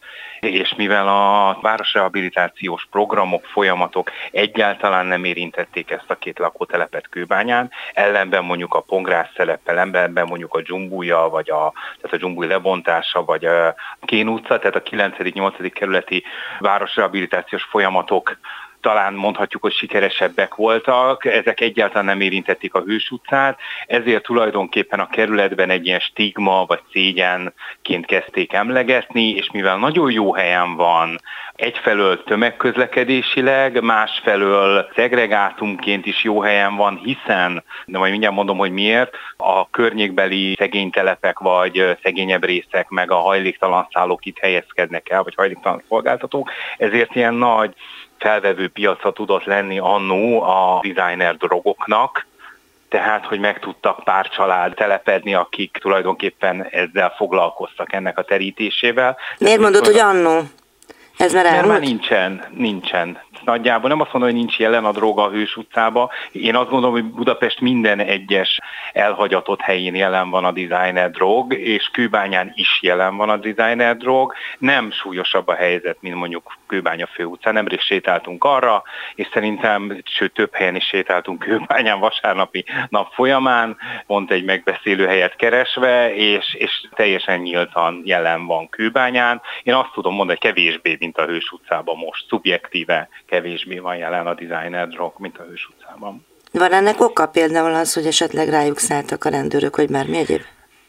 [0.47, 8.45] és mivel a városrehabilitációs programok, folyamatok egyáltalán nem érintették ezt a két lakótelepet Kőbányán, ellenben
[8.45, 13.45] mondjuk a Pongrász szeleppel, ellenben mondjuk a Dzsumbúja, vagy a, tehát a Dzsumbúj lebontása, vagy
[13.45, 15.71] a Kén utca, tehát a 9.-8.
[15.75, 16.23] kerületi
[16.59, 18.39] városrehabilitációs folyamatok
[18.83, 25.09] talán mondhatjuk, hogy sikeresebbek voltak, ezek egyáltalán nem érintették a Hős utcát, ezért tulajdonképpen a
[25.09, 31.21] kerületben egy ilyen stigma vagy szégyenként kezdték emlegetni, és mivel nagyon jó helyen van,
[31.55, 39.15] egyfelől tömegközlekedésileg, másfelől szegregátumként is jó helyen van, hiszen, de majd mindjárt mondom, hogy miért,
[39.37, 45.83] a környékbeli szegénytelepek vagy szegényebb részek meg a hajléktalan szállók itt helyezkednek el, vagy hajléktalan
[45.89, 47.75] szolgáltatók, ezért ilyen nagy
[48.23, 52.27] felvevő piaca tudott lenni annó a designer drogoknak,
[52.89, 59.17] tehát hogy meg tudtak pár család telepedni, akik tulajdonképpen ezzel foglalkoztak ennek a terítésével.
[59.39, 60.41] Miért mondod, hogy annó?
[61.17, 65.23] Ez már Mert már nincsen, nincsen nagyjából nem azt mondom, hogy nincs jelen a droga
[65.23, 66.11] a Hős utcába.
[66.33, 68.59] Én azt gondolom, hogy Budapest minden egyes
[68.93, 74.35] elhagyatott helyén jelen van a designer drog, és Kőbányán is jelen van a designer drog.
[74.59, 77.55] Nem súlyosabb a helyzet, mint mondjuk Kőbánya főutcán.
[77.55, 78.83] Nemrég sétáltunk arra,
[79.15, 83.77] és szerintem, sőt több helyen is sétáltunk Kőbányán vasárnapi nap folyamán,
[84.07, 89.41] pont egy megbeszélő helyet keresve, és, és teljesen nyíltan jelen van Kőbányán.
[89.63, 94.35] Én azt tudom mondani, kevésbé, mint a Hős utcában most, szubjektíve kevésbé van jelen a
[94.35, 96.27] designer rock, mint a Hős utcában.
[96.53, 100.41] Van ennek oka például az, hogy esetleg rájuk szálltak a rendőrök, vagy már mi egyéb?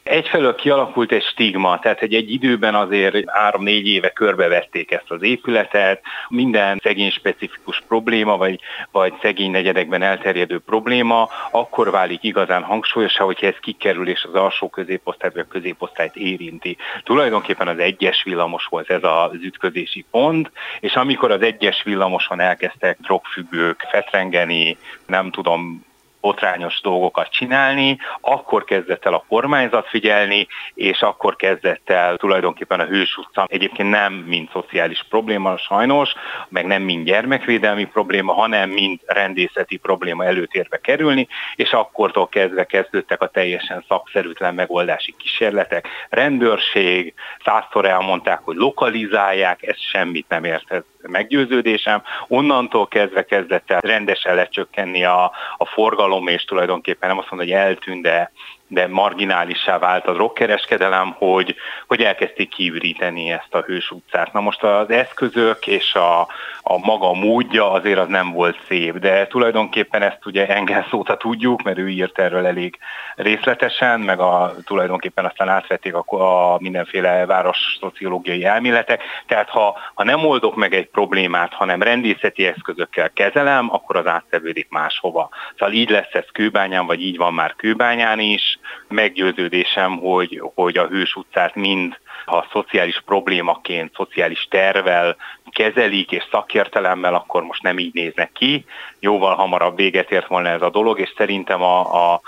[0.04, 6.02] Egyfelől kialakult egy stigma, tehát egy, egy időben azért három-négy éve körbevették ezt az épületet,
[6.30, 8.60] minden szegény specifikus probléma, vagy,
[8.92, 14.70] vagy szegény negyedekben elterjedő probléma, akkor válik igazán hangsúlyosá, hogyha ez kikerül és az alsó
[14.70, 16.78] középosztályt vagy a középosztályt érinti.
[17.04, 22.98] Tulajdonképpen az egyes villamos volt ez az ütközési pont, és amikor az egyes villamoson elkezdtek
[23.02, 25.86] drogfüggők fetrengeni, nem tudom,
[26.24, 32.86] botrányos dolgokat csinálni, akkor kezdett el a kormányzat figyelni, és akkor kezdett el tulajdonképpen a
[32.86, 36.14] Hős utca egyébként nem mint szociális probléma sajnos,
[36.50, 43.22] meg nem mint gyermekvédelmi probléma, hanem mint rendészeti probléma előtérbe kerülni, és akkortól kezdve kezdődtek
[43.22, 45.88] a teljesen szakszerűtlen megoldási kísérletek.
[46.10, 52.04] Rendőrség, százszor elmondták, hogy lokalizálják, ez semmit nem ért meggyőződésem.
[52.28, 57.58] Onnantól kezdve kezdett el rendesen lecsökkenni a, a forgalom, és tulajdonképpen nem azt mondom, hogy
[57.58, 58.32] eltűnt, de
[58.74, 61.56] de marginálissá vált a drogkereskedelem, hogy,
[61.88, 64.34] hogy elkezdték kiüríteni ezt a Hős utcát.
[64.34, 66.20] Na most az eszközök és a,
[66.62, 71.62] a maga módja azért az nem volt szép, de tulajdonképpen ezt ugye Engels óta tudjuk,
[71.64, 72.78] mert ő írt erről elég
[73.16, 79.02] részletesen, meg a, tulajdonképpen aztán átvették a, a mindenféle város szociológiai elméletek.
[79.28, 84.68] Tehát ha, ha nem oldok meg egy problémát, hanem rendészeti eszközökkel kezelem, akkor az áttevődik
[84.70, 85.30] máshova.
[85.58, 90.88] Szóval így lesz ez Kőbányán, vagy így van már Kőbányán is, meggyőződésem, hogy, hogy a
[90.88, 95.16] Hős utcát mind ha szociális problémaként, szociális tervel
[95.52, 98.66] kezelik és szakértelemmel, akkor most nem így néznek ki.
[99.00, 102.22] Jóval hamarabb véget ért volna ez a dolog, és szerintem a, a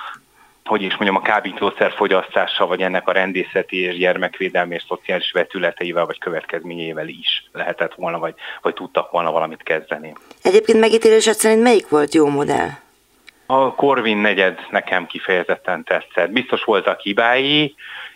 [0.65, 6.05] hogy is mondjam, a kábítószer fogyasztása, vagy ennek a rendészeti és gyermekvédelmi és szociális vetületeivel,
[6.05, 10.13] vagy következményeivel is lehetett volna, vagy, vagy tudtak volna valamit kezdeni.
[10.41, 12.69] Egyébként megítélésed szerint melyik volt jó modell?
[13.45, 16.31] A Corvin negyed nekem kifejezetten tetszett.
[16.31, 17.75] Biztos voltak hibái,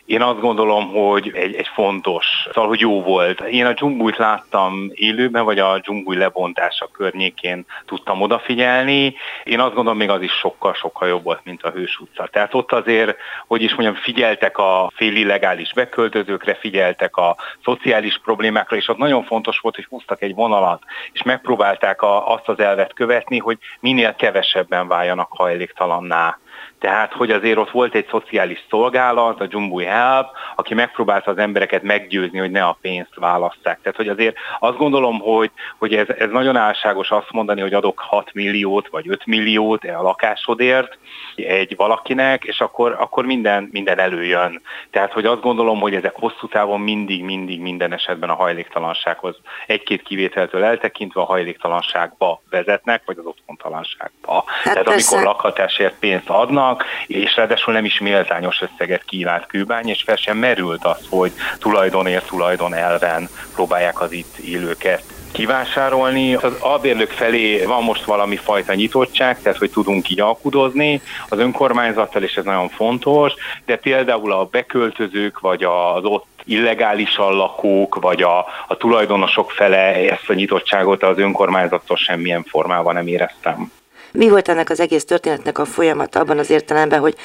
[0.10, 3.42] én azt gondolom, hogy egy, egy fontos, szóval, hogy jó volt.
[3.42, 9.16] Én a dzsumbújt láttam élőben, vagy a dzsumbúj lebontása környékén tudtam odafigyelni.
[9.44, 12.28] Én azt gondolom, még az is sokkal-sokkal jobb volt, mint a Hős utca.
[12.32, 13.18] Tehát ott azért,
[13.48, 19.24] hogy is mondjam, figyeltek a féli legális beköltözőkre, figyeltek a szociális problémákra, és ott nagyon
[19.24, 24.16] fontos volt, hogy húztak egy vonalat, és megpróbálták a, azt az elvet követni, hogy minél
[24.16, 26.38] kevesebben váljanak hajléktalanná
[26.80, 31.84] tehát, hogy azért ott volt egy szociális szolgálat, a Jumbui Help, aki megpróbálta az embereket
[31.84, 33.80] meggyőzni, hogy ne a pénzt válasszák.
[33.82, 38.00] Tehát, hogy azért azt gondolom, hogy, hogy ez, ez nagyon álságos azt mondani, hogy adok
[38.00, 40.98] 6 milliót vagy 5 milliót a lakásodért
[41.36, 44.62] egy valakinek, és akkor, akkor minden, minden előjön.
[44.92, 49.36] Tehát, hogy azt gondolom, hogy ezek hosszú távon mindig, mindig minden esetben a hajléktalansághoz
[49.68, 54.44] egy-két kivételtől eltekintve a hajléktalanságba vezetnek, vagy az otthontalanságba.
[54.64, 55.16] Hát Tehát persze.
[55.16, 60.16] amikor lakhatásért pénzt adnak, vannak, és ráadásul nem is méltányos összeget kívánt Kőbány, és fel
[60.16, 66.34] sem merült az, hogy tulajdonért tulajdon elven próbálják az itt élőket kivásárolni.
[66.34, 72.24] Az albérlők felé van most valami fajta nyitottság, tehát hogy tudunk így alkudozni az önkormányzattal,
[72.24, 73.34] és ez nagyon fontos,
[73.66, 80.30] de például a beköltözők, vagy az ott illegálisan lakók, vagy a, a tulajdonosok fele ezt
[80.30, 83.72] a nyitottságot az önkormányzattól semmilyen formában nem éreztem.
[84.20, 87.16] Mi volt ennek az egész történetnek a folyamata abban az értelemben, hogy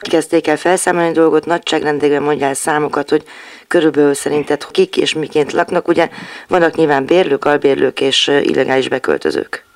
[0.00, 3.24] kezdték el felszámolni dolgot, nagyságrendekben mondjál számokat, hogy
[3.66, 5.88] körülbelül szerinted kik és miként laknak.
[5.88, 6.08] Ugye
[6.46, 9.67] vannak nyilván bérlők, albérlők és illegális beköltözők.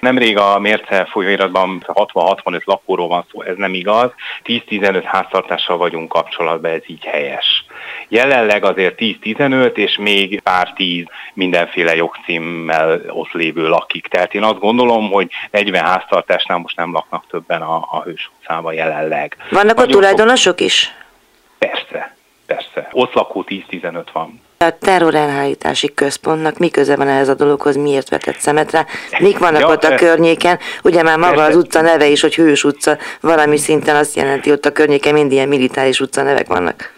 [0.00, 4.10] Nemrég a mérce folyóiratban 60-65 lakóról van szó, ez nem igaz.
[4.44, 7.64] 10-15 háztartással vagyunk kapcsolatban, ez így helyes.
[8.08, 14.06] Jelenleg azért 10-15 és még pár tíz mindenféle jogcímmel ott lévő lakik.
[14.06, 18.74] Tehát én azt gondolom, hogy 40 háztartásnál most nem laknak többen a, a Hős utcában
[18.74, 19.36] jelenleg.
[19.50, 20.92] Vannak a tulajdonosok is?
[21.58, 22.88] Persze, persze.
[22.92, 24.40] Ott lakó 10-15 van.
[24.60, 28.86] A terrorelhárítási központnak mi köze van ehhez a dologhoz, miért vetett szemet rá,
[29.18, 32.64] mik vannak ja, ott a környéken, ugye már maga az utca neve is, hogy Hős
[32.64, 36.92] utca, valami szinten azt jelenti, ott a környéken mind ilyen militáris utca nevek vannak.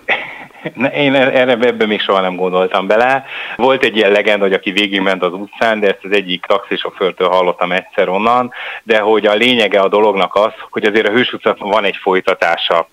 [0.94, 3.24] Én erre ebben még soha nem gondoltam bele.
[3.56, 7.72] Volt egy ilyen legenda, hogy aki végigment az utcán, de ezt az egyik taxisofőrtől hallottam
[7.72, 11.84] egyszer onnan, de hogy a lényege a dolognak az, hogy azért a Hős utca van
[11.84, 12.88] egy folytatása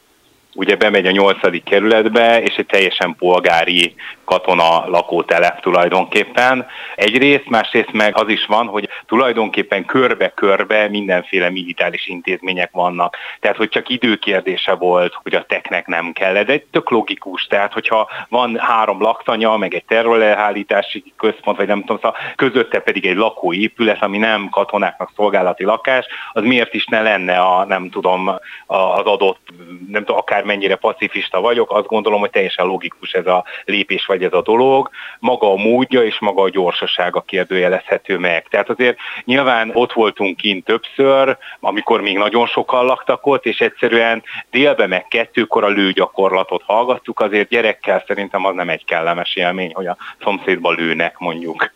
[0.58, 6.68] ugye bemegy a nyolcadik kerületbe, és egy teljesen polgári katona lakótelep tulajdonképpen.
[6.96, 13.16] Egyrészt, másrészt meg az is van, hogy tulajdonképpen körbe-körbe mindenféle militáris intézmények vannak.
[13.40, 16.34] Tehát, hogy csak időkérdése volt, hogy a teknek nem kell.
[16.34, 21.80] De egy tök logikus, tehát, hogyha van három laktanya, meg egy terrorelhállítási központ, vagy nem
[21.80, 27.02] tudom, szóval közötte pedig egy lakóépület, ami nem katonáknak szolgálati lakás, az miért is ne
[27.02, 28.28] lenne a, nem tudom,
[28.66, 29.40] az adott,
[29.88, 34.24] nem tudom, akár mennyire pacifista vagyok, azt gondolom, hogy teljesen logikus ez a lépés vagy
[34.24, 34.90] ez a dolog.
[35.20, 38.48] Maga a módja és maga a gyorsasága kérdőjelezhető meg.
[38.50, 44.24] Tehát azért nyilván ott voltunk kint többször, amikor még nagyon sokan laktak ott, és egyszerűen
[44.52, 49.88] délbe meg kettőkor a lőgyakorlatot hallgattuk, azért gyerekkel szerintem az nem egy kellemes élmény, hogy
[49.88, 51.72] a szomszédba lőnek mondjuk.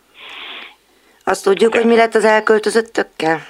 [1.24, 3.40] Azt tudjuk, hogy mi lett az elköltözöttökkel?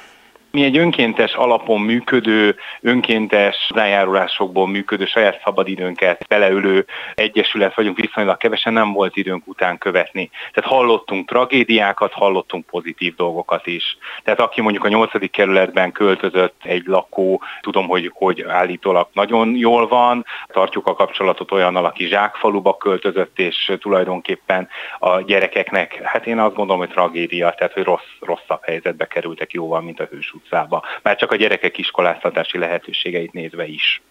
[0.53, 8.73] Mi egy önkéntes alapon működő, önkéntes zájárulásokból működő, saját szabadidőnket beleülő egyesület vagyunk, viszonylag kevesen
[8.73, 10.31] nem volt időnk után követni.
[10.53, 13.97] Tehát hallottunk tragédiákat, hallottunk pozitív dolgokat is.
[14.25, 19.89] Tehát aki mondjuk a nyolcadik kerületben költözött egy lakó, tudom, hogy, hogy állítólag nagyon jól
[19.89, 26.55] van, tartjuk a kapcsolatot olyannal, aki zsákfaluba költözött, és tulajdonképpen a gyerekeknek, hát én azt
[26.55, 30.83] gondolom, hogy tragédia, tehát hogy rossz, rosszabb helyzetbe kerültek jóval, mint a hős utcába.
[31.03, 34.03] Már csak a gyerekek iskoláztatási lehetőségeit nézve is.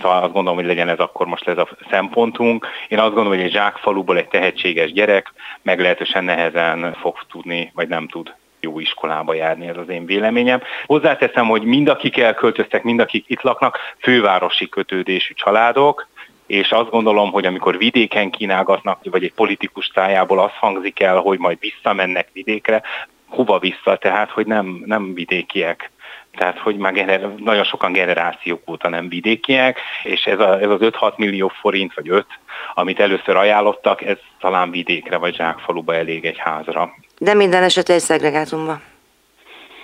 [0.00, 2.66] Szóval azt gondolom, hogy legyen ez akkor most ez a szempontunk.
[2.88, 8.08] Én azt gondolom, hogy egy zsákfaluból egy tehetséges gyerek meglehetősen nehezen fog tudni, vagy nem
[8.08, 10.60] tud jó iskolába járni, ez az én véleményem.
[10.86, 16.08] Hozzáteszem, hogy mind akik elköltöztek, mind akik itt laknak, fővárosi kötődésű családok,
[16.46, 21.38] és azt gondolom, hogy amikor vidéken kínálgatnak, vagy egy politikus szájából az hangzik el, hogy
[21.38, 22.82] majd visszamennek vidékre,
[23.28, 25.90] hova vissza, tehát hogy nem, nem vidékiek.
[26.36, 30.78] Tehát, hogy már gener- nagyon sokan generációk óta nem vidékiek, és ez, a, ez az
[30.80, 32.26] 5-6 millió forint, vagy 5,
[32.74, 36.94] amit először ajánlottak, ez talán vidékre, vagy zsákfaluba elég egy házra.
[37.18, 38.80] De minden esetre egy szegregátumba.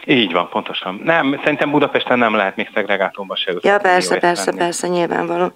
[0.04, 1.00] Így van, pontosan.
[1.04, 4.58] Nem, szerintem Budapesten nem lehet még szegregátumba se Ja, persze, persze, venni.
[4.58, 5.52] persze, nyilvánvaló.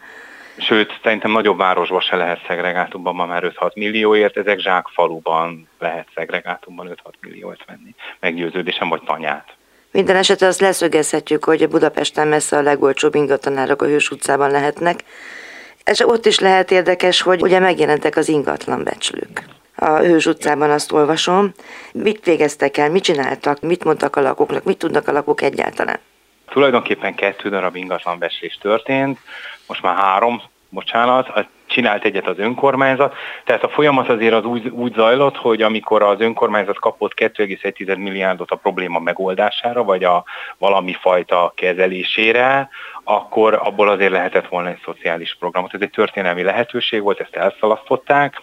[0.59, 6.89] Sőt, szerintem nagyobb városban se lehet szegregátumban ma már 5-6 millióért, ezek zsákfaluban lehet szegregátumban
[7.05, 7.95] 5-6 milliót venni.
[8.21, 9.55] Meggyőződésem vagy tanyát.
[9.91, 15.05] Minden esetre azt leszögezhetjük, hogy Budapesten messze a legolcsóbb ingatlanárok a Hős utcában lehetnek,
[15.85, 19.45] és ott is lehet érdekes, hogy ugye megjelentek az ingatlan becslők.
[19.75, 21.53] A Hős utcában azt olvasom.
[21.93, 25.99] Mit végeztek el, mit csináltak, mit mondtak a lakóknak, mit tudnak a lakók egyáltalán?
[26.49, 29.19] Tulajdonképpen kettő darab ingatlanbecslés történt,
[29.67, 33.15] most már három, bocsánat, csinált egyet az önkormányzat.
[33.45, 38.51] Tehát a folyamat azért az úgy, úgy zajlott, hogy amikor az önkormányzat kapott 2,1 milliárdot
[38.51, 40.25] a probléma megoldására, vagy a
[40.59, 42.69] valami fajta kezelésére,
[43.05, 45.75] akkor abból azért lehetett volna egy szociális programot.
[45.75, 48.41] Ez egy történelmi lehetőség volt, ezt elszalasztották,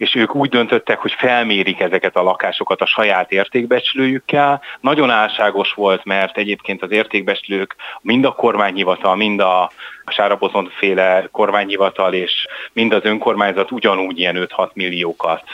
[0.00, 4.60] és ők úgy döntöttek, hogy felmérik ezeket a lakásokat a saját értékbecslőjükkel.
[4.80, 9.70] Nagyon álságos volt, mert egyébként az értékbecslők mind a kormányhivatal, mind a
[10.06, 15.44] Sárabozon féle kormányhivatal és mind az önkormányzat ugyanúgy ilyen 5-6 milliókat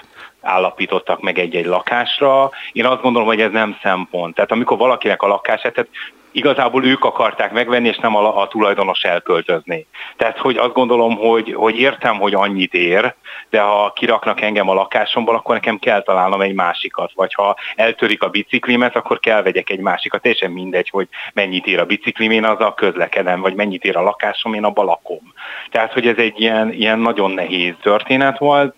[0.40, 2.50] állapítottak meg egy-egy lakásra.
[2.72, 4.34] Én azt gondolom, hogy ez nem szempont.
[4.34, 5.90] Tehát amikor valakinek a lakását, tehát
[6.36, 9.86] igazából ők akarták megvenni, és nem a, a tulajdonos elköltözni.
[10.16, 13.14] Tehát, hogy azt gondolom, hogy, hogy értem, hogy annyit ér,
[13.50, 18.22] de ha kiraknak engem a lakásomból, akkor nekem kell találnom egy másikat, vagy ha eltörik
[18.22, 22.44] a biciklimet, akkor kell vegyek egy másikat, teljesen mindegy, hogy mennyit ér a biciklim, én
[22.44, 25.32] azzal közlekedem, vagy mennyit ér a lakásom, én abba lakom.
[25.70, 28.74] Tehát, hogy ez egy ilyen, ilyen nagyon nehéz történet volt,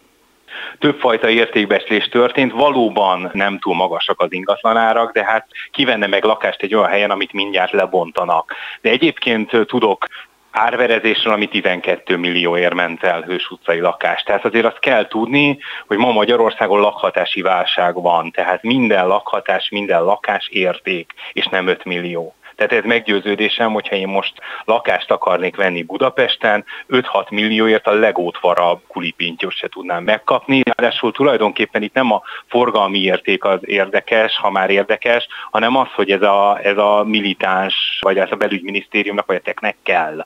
[0.79, 6.75] többfajta értékbeslés történt, valóban nem túl magasak az ingatlanárak, de hát kivenne meg lakást egy
[6.75, 8.55] olyan helyen, amit mindjárt lebontanak.
[8.81, 10.07] De egyébként tudok
[10.51, 14.23] árverezésről, ami 12 millióért ment el Hős utcai lakás.
[14.23, 20.05] Tehát azért azt kell tudni, hogy ma Magyarországon lakhatási válság van, tehát minden lakhatás, minden
[20.05, 22.35] lakás érték, és nem 5 millió.
[22.59, 24.33] Tehát ez meggyőződésem, hogyha én most
[24.65, 30.63] lakást akarnék venni Budapesten, 5-6 millióért a legótvarabb kulipintyot se tudnám megkapni.
[30.65, 36.11] Ráadásul tulajdonképpen itt nem a forgalmi érték az érdekes, ha már érdekes, hanem az, hogy
[36.11, 40.25] ez a, ez a militáns, vagy ez a belügyminisztériumnak, vagy a teknek kell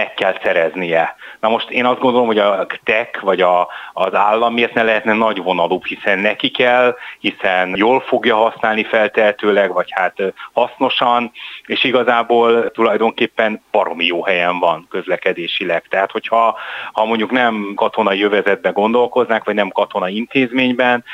[0.00, 1.16] meg kell szereznie.
[1.40, 5.12] Na most én azt gondolom, hogy a tech vagy a, az állam miért ne lehetne
[5.12, 10.16] nagy vonalúbb, hiszen neki kell, hiszen jól fogja használni feltehetőleg, vagy hát
[10.52, 11.30] hasznosan,
[11.66, 15.82] és igazából tulajdonképpen baromi jó helyen van közlekedésileg.
[15.88, 16.58] Tehát, hogyha
[16.92, 21.04] ha mondjuk nem katonai jövezetben gondolkoznák, vagy nem katonai intézményben,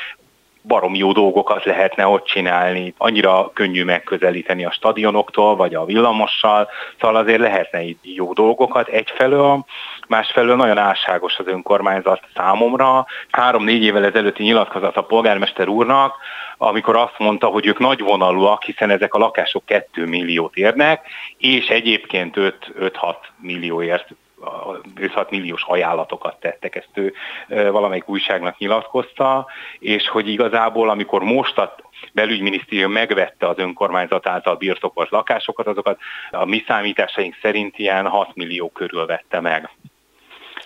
[0.67, 2.93] barom jó dolgokat lehetne ott csinálni.
[2.97, 9.65] Annyira könnyű megközelíteni a stadionoktól, vagy a villamossal, szóval azért lehetne itt jó dolgokat egyfelől,
[10.07, 13.05] másfelől nagyon álságos az önkormányzat számomra.
[13.31, 16.15] Három-négy évvel ezelőtti nyilatkozat a polgármester úrnak,
[16.57, 21.07] amikor azt mondta, hogy ők nagy vonalúak, hiszen ezek a lakások 2 milliót érnek,
[21.37, 27.13] és egyébként 5-6 millióért 5-6 milliós ajánlatokat tettek, ezt ő
[27.47, 29.47] valamelyik újságnak nyilatkozta,
[29.79, 31.75] és hogy igazából, amikor most a
[32.13, 35.99] belügyminisztérium megvette az önkormányzat által birtokolt lakásokat, azokat
[36.31, 39.69] a mi számításaink szerint ilyen 6 millió körül vette meg.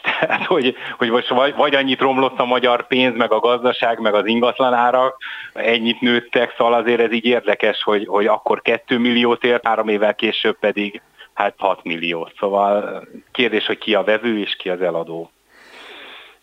[0.20, 4.14] Tehát, hogy, hogy most vagy, vagy annyit romlott a magyar pénz, meg a gazdaság, meg
[4.14, 5.18] az ingatlanárak,
[5.54, 10.16] ennyit nőttek, szóval azért ez így érdekes, hogy, hogy akkor 2 milliót ért, három évvel
[10.16, 11.02] később pedig
[11.34, 12.30] hát 6 millió.
[12.40, 15.32] Szóval kérdés, hogy ki a vevő és ki az eladó.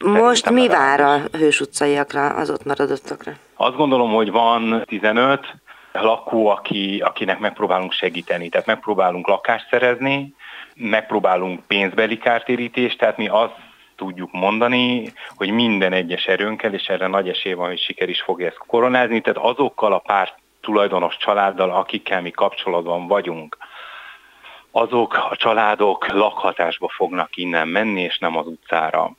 [0.04, 3.32] Most mi vár a Hős utcaiakra, az ott maradottakra?
[3.56, 5.46] Azt gondolom, hogy van 15
[5.92, 8.48] lakó, aki, akinek megpróbálunk segíteni.
[8.48, 10.34] Tehát megpróbálunk lakást szerezni,
[10.74, 13.54] megpróbálunk pénzbeli kártérítést, tehát mi azt
[13.96, 18.46] tudjuk mondani, hogy minden egyes erőnkkel, és erre nagy esély van, hogy siker is fogja
[18.46, 23.56] ezt koronázni, tehát azokkal a pár tulajdonos családdal, akikkel mi kapcsolatban vagyunk,
[24.70, 29.16] azok a családok lakhatásba fognak innen menni, és nem az utcára.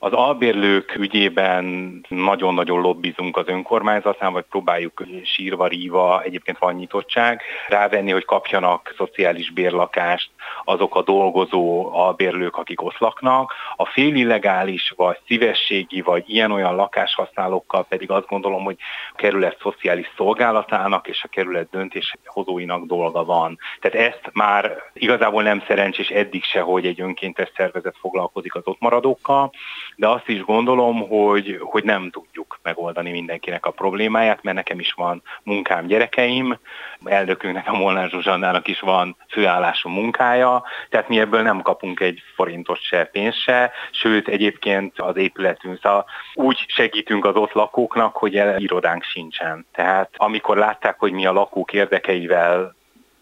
[0.00, 1.64] Az albérlők ügyében
[2.08, 9.50] nagyon-nagyon lobbizunk az önkormányzatnál, vagy próbáljuk sírva, ríva, egyébként van nyitottság, rávenni, hogy kapjanak szociális
[9.50, 10.30] bérlakást
[10.64, 13.52] azok a dolgozó albérlők, akik ott laknak.
[13.76, 18.76] A félillegális, vagy szívességi, vagy ilyen-olyan lakáshasználókkal pedig azt gondolom, hogy
[19.12, 23.58] a kerület szociális szolgálatának és a kerület döntéshozóinak dolga van.
[23.80, 28.80] Tehát ezt már igazából nem szerencsés eddig se, hogy egy önkéntes szervezet foglalkozik az ott
[28.80, 29.50] maradókkal,
[29.98, 34.92] de azt is gondolom, hogy, hogy nem tudjuk megoldani mindenkinek a problémáját, mert nekem is
[34.92, 36.58] van munkám, gyerekeim,
[37.04, 42.80] elnökünknek, a Molnár Zsuzsannának is van főállású munkája, tehát mi ebből nem kapunk egy forintot
[42.80, 49.02] se, pénzt se, sőt egyébként az épületünk, szóval úgy segítünk az ott lakóknak, hogy irodánk
[49.02, 49.66] sincsen.
[49.72, 52.76] Tehát amikor látták, hogy mi a lakók érdekeivel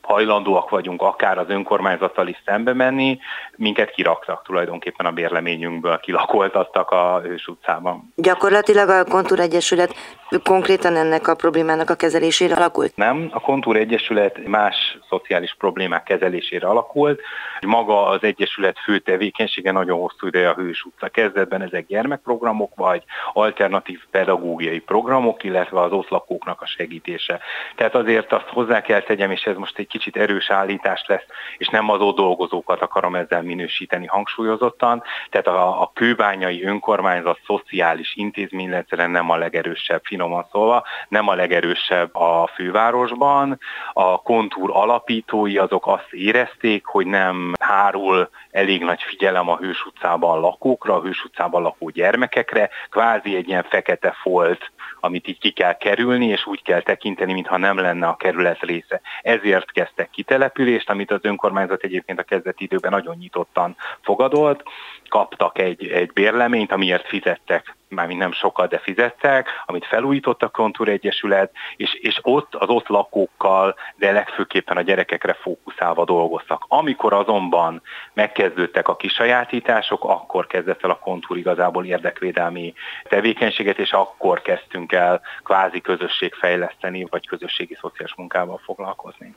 [0.07, 3.19] hajlandóak vagyunk akár az önkormányzattal is szembe menni,
[3.57, 8.13] minket kiraktak tulajdonképpen a bérleményünkből, kilakoltattak a Hős utcában.
[8.17, 9.95] Gyakorlatilag a Kontúr Egyesület
[10.43, 12.97] konkrétan ennek a problémának a kezelésére alakult?
[12.97, 17.21] Nem, a Kontúr Egyesület más szociális problémák kezelésére alakult.
[17.61, 23.03] Maga az Egyesület fő tevékenysége nagyon hosszú ideje a Hős utca kezdetben, ezek gyermekprogramok vagy
[23.33, 27.41] alternatív pedagógiai programok, illetve az ott lakóknak a segítése.
[27.77, 31.25] Tehát azért azt hozzá kell tegyem, és ez most egy kicsit erős állítás lesz,
[31.59, 35.03] és nem az ott dolgozókat akarom ezzel minősíteni hangsúlyozottan.
[35.31, 42.15] Tehát a, a kőbányai önkormányzat szociális intézményrendszeren nem a legerősebb, finoman szólva, nem a legerősebb
[42.15, 43.59] a fővárosban.
[43.93, 50.41] A kontúr alapítói azok azt érezték, hogy nem hárul elég nagy figyelem a Hős utcában
[50.41, 54.71] lakókra, a Hős utcában lakó gyermekekre, kvázi egy ilyen fekete folt
[55.07, 59.01] amit így ki kell kerülni, és úgy kell tekinteni, mintha nem lenne a kerület része.
[59.23, 64.63] Ezért kezdtek kitelepülést, amit az önkormányzat egyébként a kezdeti időben nagyon nyitottan fogadolt.
[65.09, 70.89] Kaptak egy, egy bérleményt, amiért fizettek mármint nem sokat, de fizettek, amit felújított a Kontúr
[70.89, 76.65] Egyesület, és, és ott az ott lakókkal, de legfőképpen a gyerekekre fókuszálva dolgoztak.
[76.69, 77.83] Amikor azonban
[78.13, 85.21] megkezdődtek a kisajátítások, akkor kezdett el a Kontúr igazából érdekvédelmi tevékenységet, és akkor kezdtünk el
[85.43, 89.35] kvázi közösségfejleszteni, vagy közösségi szociális munkával foglalkozni.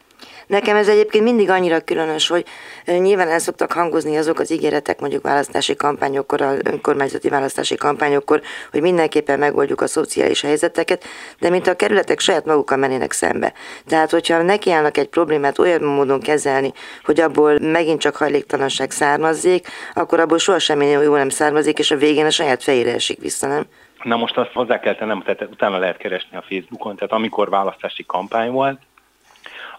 [0.48, 2.46] Nekem ez egyébként mindig annyira különös, hogy
[2.86, 8.42] nyilván el szoktak hangozni azok az ígéretek mondjuk választási kampányokkor, a önkormányzati választási kampányokkor,
[8.72, 11.04] hogy mindenképpen megoldjuk a szociális helyzeteket,
[11.40, 13.54] de mint a kerületek saját magukkal mennének szembe.
[13.88, 20.20] Tehát, hogyha nekiállnak egy problémát olyan módon kezelni, hogy abból megint csak hajléktalanság származzék, akkor
[20.20, 23.66] abból soha semmi jó nem származik, és a végén a saját fejére esik vissza, nem?
[24.04, 28.06] Na most azt hozzá kell tennem, tehát utána lehet keresni a Facebookon, tehát amikor választási
[28.06, 28.80] kampány volt,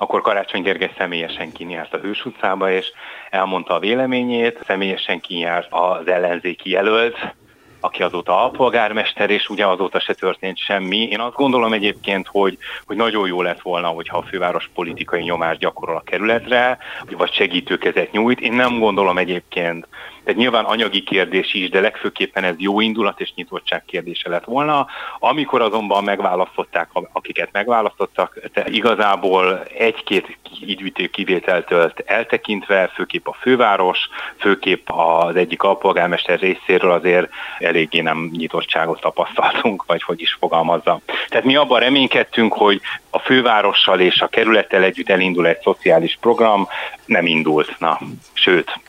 [0.00, 2.92] akkor Karácsony Gergely személyesen kinyárt a Hős utcába, és
[3.30, 7.34] elmondta a véleményét, személyesen kinyárt az ellenzéki jelölt,
[7.80, 10.96] aki azóta alpolgármester, és ugye azóta se történt semmi.
[10.96, 15.58] Én azt gondolom egyébként, hogy, hogy nagyon jó lett volna, hogyha a főváros politikai nyomást
[15.60, 16.78] gyakorol a kerületre,
[17.10, 18.40] vagy segítőkezet nyújt.
[18.40, 19.86] Én nem gondolom egyébként,
[20.24, 24.86] tehát nyilván anyagi kérdés is, de legfőképpen ez jó indulat és nyitottság kérdése lett volna.
[25.18, 33.98] Amikor azonban megválasztották, akiket megválasztottak, igazából egy-két ügyűjtő kivételtől eltekintve, főképp a főváros,
[34.38, 37.30] főképp az egyik alpolgármester részéről azért
[37.70, 41.00] eléggé nem nyitottságot tapasztaltunk, vagy hogy is fogalmazza.
[41.28, 46.68] Tehát mi abban reménykedtünk, hogy a fővárossal és a kerülettel együtt elindul egy szociális program,
[47.04, 47.78] nem indult.
[47.78, 47.98] Na,
[48.32, 48.80] sőt,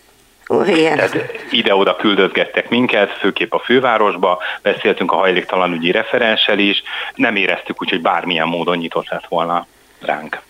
[0.67, 0.95] igen.
[0.95, 1.17] Tehát
[1.51, 6.83] ide-oda küldözgettek minket, főképp a fővárosba, beszéltünk a hajléktalan ügyi referenssel is,
[7.15, 9.67] nem éreztük úgy, hogy bármilyen módon nyitott lett volna
[9.99, 10.41] ránk.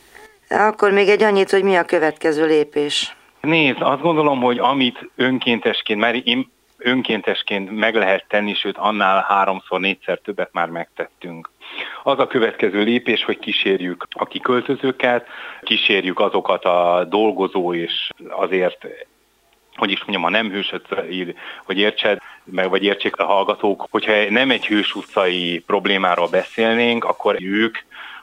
[0.50, 3.16] Akkor még egy annyit, hogy mi a következő lépés?
[3.42, 6.52] Nézd, azt gondolom, hogy amit önkéntesként, mert én
[6.84, 11.50] önkéntesként meg lehet tenni, sőt annál háromszor, négyszer többet már megtettünk.
[12.04, 15.28] Az a következő lépés, hogy kísérjük a kiköltözőket,
[15.62, 18.88] kísérjük azokat a dolgozó és azért
[19.76, 24.30] hogy is mondjam, a nem hős utcai, hogy értsed, meg vagy értsék a hallgatók, hogyha
[24.30, 27.78] nem egy hős utcai problémáról beszélnénk, akkor ők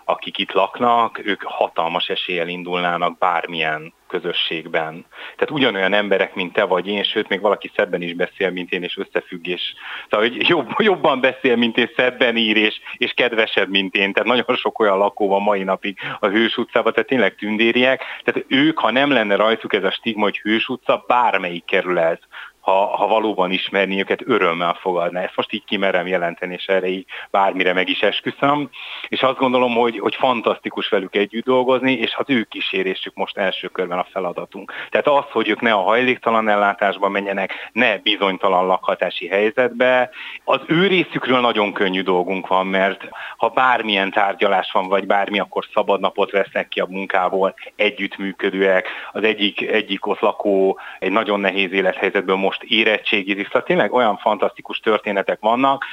[0.05, 5.05] akik itt laknak, ők hatalmas eséllyel indulnának bármilyen közösségben.
[5.37, 8.83] Tehát ugyanolyan emberek, mint te vagy én, sőt, még valaki szebben is beszél, mint én,
[8.83, 9.75] és összefüggés.
[10.11, 14.13] Szóval, hogy jobb, jobban beszél, mint én, szebben ír, és, és kedvesebb, mint én.
[14.13, 18.03] Tehát nagyon sok olyan lakó van mai napig a Hős utcában, tehát tényleg tündériek.
[18.25, 22.23] Tehát ők, ha nem lenne rajtuk ez a stigma, hogy Hős utca, bármelyik kerület,
[22.69, 25.23] ha, ha valóban ismerni őket, örömmel fogadná.
[25.23, 28.71] Ezt most így kimerem jelenteni, és erre így bármire meg is esküszöm.
[29.09, 33.69] És azt gondolom, hogy, hogy fantasztikus velük együtt dolgozni, és az ő kísérésük most első
[33.69, 34.73] körben a feladatunk.
[34.91, 40.11] Tehát az, hogy ők ne a hajléktalan ellátásba menjenek, ne bizonytalan lakhatási helyzetbe,
[40.45, 45.64] az ő részükről nagyon könnyű dolgunk van, mert ha bármilyen tárgyalás van, vagy bármi, akkor
[45.75, 48.89] szabad napot vesznek ki a munkából, együttműködőek.
[49.12, 53.47] Az egyik, egyik ott lakó egy nagyon nehéz élethelyzetből most most érettségizik.
[53.47, 55.85] Szóval tényleg olyan fantasztikus történetek vannak,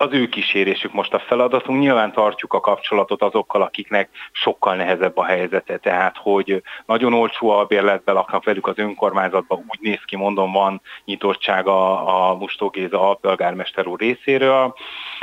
[0.00, 1.80] az ő kísérésük most a feladatunk.
[1.80, 7.64] Nyilván tartjuk a kapcsolatot azokkal, akiknek sokkal nehezebb a helyzete, tehát hogy nagyon olcsó a
[7.64, 13.86] bérletbe laknak velük az önkormányzatban, úgy néz ki, mondom, van nyitottsága a Mustó Géza alpolgármester
[13.86, 14.74] úr részéről,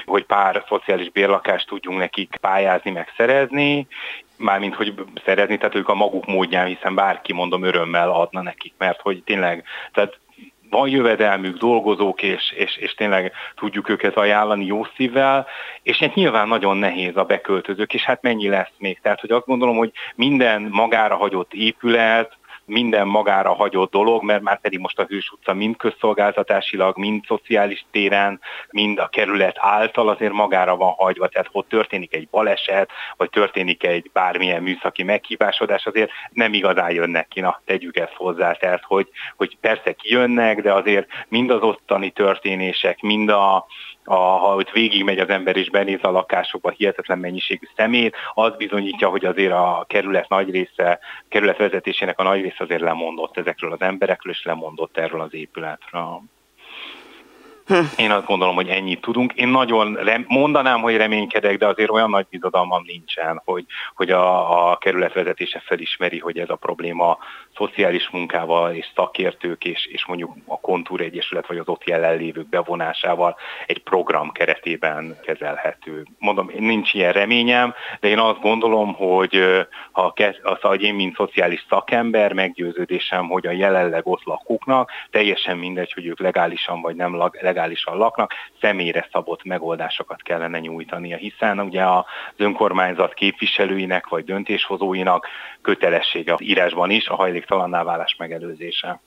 [0.05, 3.87] hogy pár szociális bérlakást tudjunk nekik pályázni, meg szerezni,
[4.37, 4.93] mármint hogy
[5.25, 9.63] szerezni, tehát ők a maguk módján, hiszen bárki mondom örömmel adna nekik, mert hogy tényleg,
[9.93, 10.19] tehát
[10.75, 15.47] van jövedelmük, dolgozók, és, és, és tényleg tudjuk őket ajánlani jó szívvel,
[15.83, 18.99] és hát nyilván nagyon nehéz a beköltözők, és hát mennyi lesz még.
[19.01, 24.61] Tehát, hogy azt gondolom, hogy minden magára hagyott épület, minden magára hagyott dolog, mert már
[24.61, 28.39] pedig most a Hős utca mind közszolgáltatásilag, mind szociális téren,
[28.69, 33.83] mind a kerület által azért magára van hagyva, tehát hogy történik egy baleset, vagy történik
[33.83, 39.09] egy bármilyen műszaki meghívásodás, azért nem igazán jönnek ki, na tegyük ezt hozzá, tehát hogy,
[39.35, 43.65] hogy persze kijönnek, de azért mind az ottani történések, mind a,
[44.05, 49.09] a, ha ott végigmegy az ember és benéz a lakásokba hihetetlen mennyiségű szemét, az bizonyítja,
[49.09, 50.99] hogy azért a kerület nagy része,
[51.29, 56.21] kerület vezetésének a nagy része azért lemondott ezekről az emberekről, és lemondott erről az épületről.
[57.67, 57.73] Hm.
[57.97, 59.33] Én azt gondolom, hogy ennyit tudunk.
[59.33, 64.69] Én nagyon rem, mondanám, hogy reménykedek, de azért olyan nagy bizodalmam nincsen, hogy, hogy a,
[64.71, 67.17] a kerület vezetése felismeri, hogy ez a probléma
[67.55, 73.35] szociális munkával és szakértők és, és mondjuk a Kontúr Egyesület vagy az ott jelenlévők bevonásával
[73.65, 76.05] egy program keretében kezelhető.
[76.19, 81.65] Mondom, nincs ilyen reményem, de én azt gondolom, hogy ha az, hogy én, mint szociális
[81.69, 87.53] szakember, meggyőződésem, hogy a jelenleg ott lakóknak teljesen mindegy, hogy ők legálisan vagy nem legálisan
[87.85, 92.03] laknak, személyre szabott megoldásokat kellene nyújtania, hiszen ugye az
[92.37, 95.27] önkormányzat képviselőinek vagy döntéshozóinak
[95.61, 99.01] kötelessége az írásban is a hajléktalanná válás megelőzése.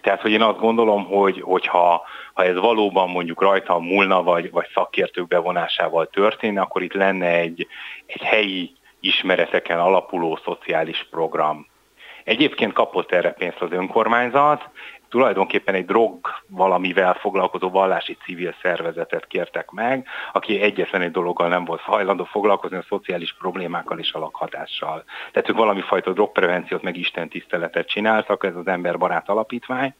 [0.00, 4.66] Tehát, hogy én azt gondolom, hogy, hogyha ha ez valóban mondjuk rajta múlna, vagy, vagy
[4.74, 7.66] szakértők bevonásával történne, akkor itt lenne egy,
[8.06, 11.66] egy helyi ismereteken alapuló szociális program.
[12.24, 14.68] Egyébként kapott erre pénzt az önkormányzat,
[15.10, 21.64] tulajdonképpen egy drog valamivel foglalkozó vallási civil szervezetet kértek meg, aki egyetlen egy dologgal nem
[21.64, 25.04] volt hajlandó foglalkozni, a szociális problémákkal és a lakhatással.
[25.32, 29.94] Tehát ők valami fajta drogprevenciót meg Isten tiszteletet csináltak, ez az emberbarát alapítvány,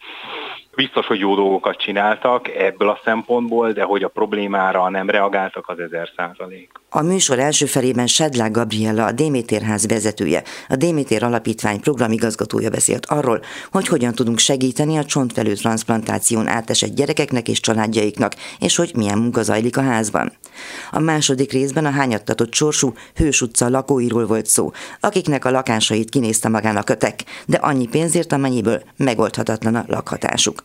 [0.76, 5.78] Biztos, hogy jó dolgokat csináltak ebből a szempontból, de hogy a problémára nem reagáltak, az
[5.78, 6.70] ezer százalék.
[6.90, 13.40] A műsor első felében Sedlák Gabriella, a Démétérház vezetője, a Démétér Alapítvány programigazgatója beszélt arról,
[13.70, 19.42] hogy hogyan tudunk segíteni a csontvelő transplantáción átesett gyerekeknek és családjaiknak, és hogy milyen munka
[19.42, 20.32] zajlik a házban.
[20.90, 26.48] A második részben a hányattatott sorsú Hős utca lakóiról volt szó, akiknek a lakásait kinézte
[26.48, 30.64] magának kötek, de annyi pénzért, amennyiből megoldhatatlan a lakhatásuk.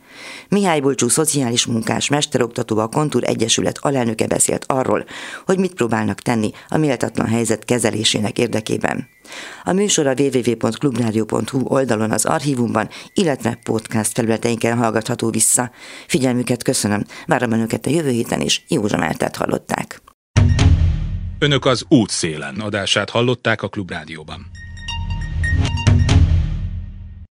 [0.49, 5.05] Mihály Bulcsú szociális munkás mesteroktató a Kontúr Egyesület alelnöke beszélt arról,
[5.45, 9.14] hogy mit próbálnak tenni a méltatlan helyzet kezelésének érdekében.
[9.63, 15.71] A műsor a www.clubradio.hu oldalon az archívumban, illetve podcast felületeinken hallgatható vissza.
[16.07, 20.01] Figyelmüket köszönöm, várom Önöket a jövő héten is, Józsa Mártát hallották.
[21.39, 24.51] Önök az útszélen adását hallották a Klubrádióban.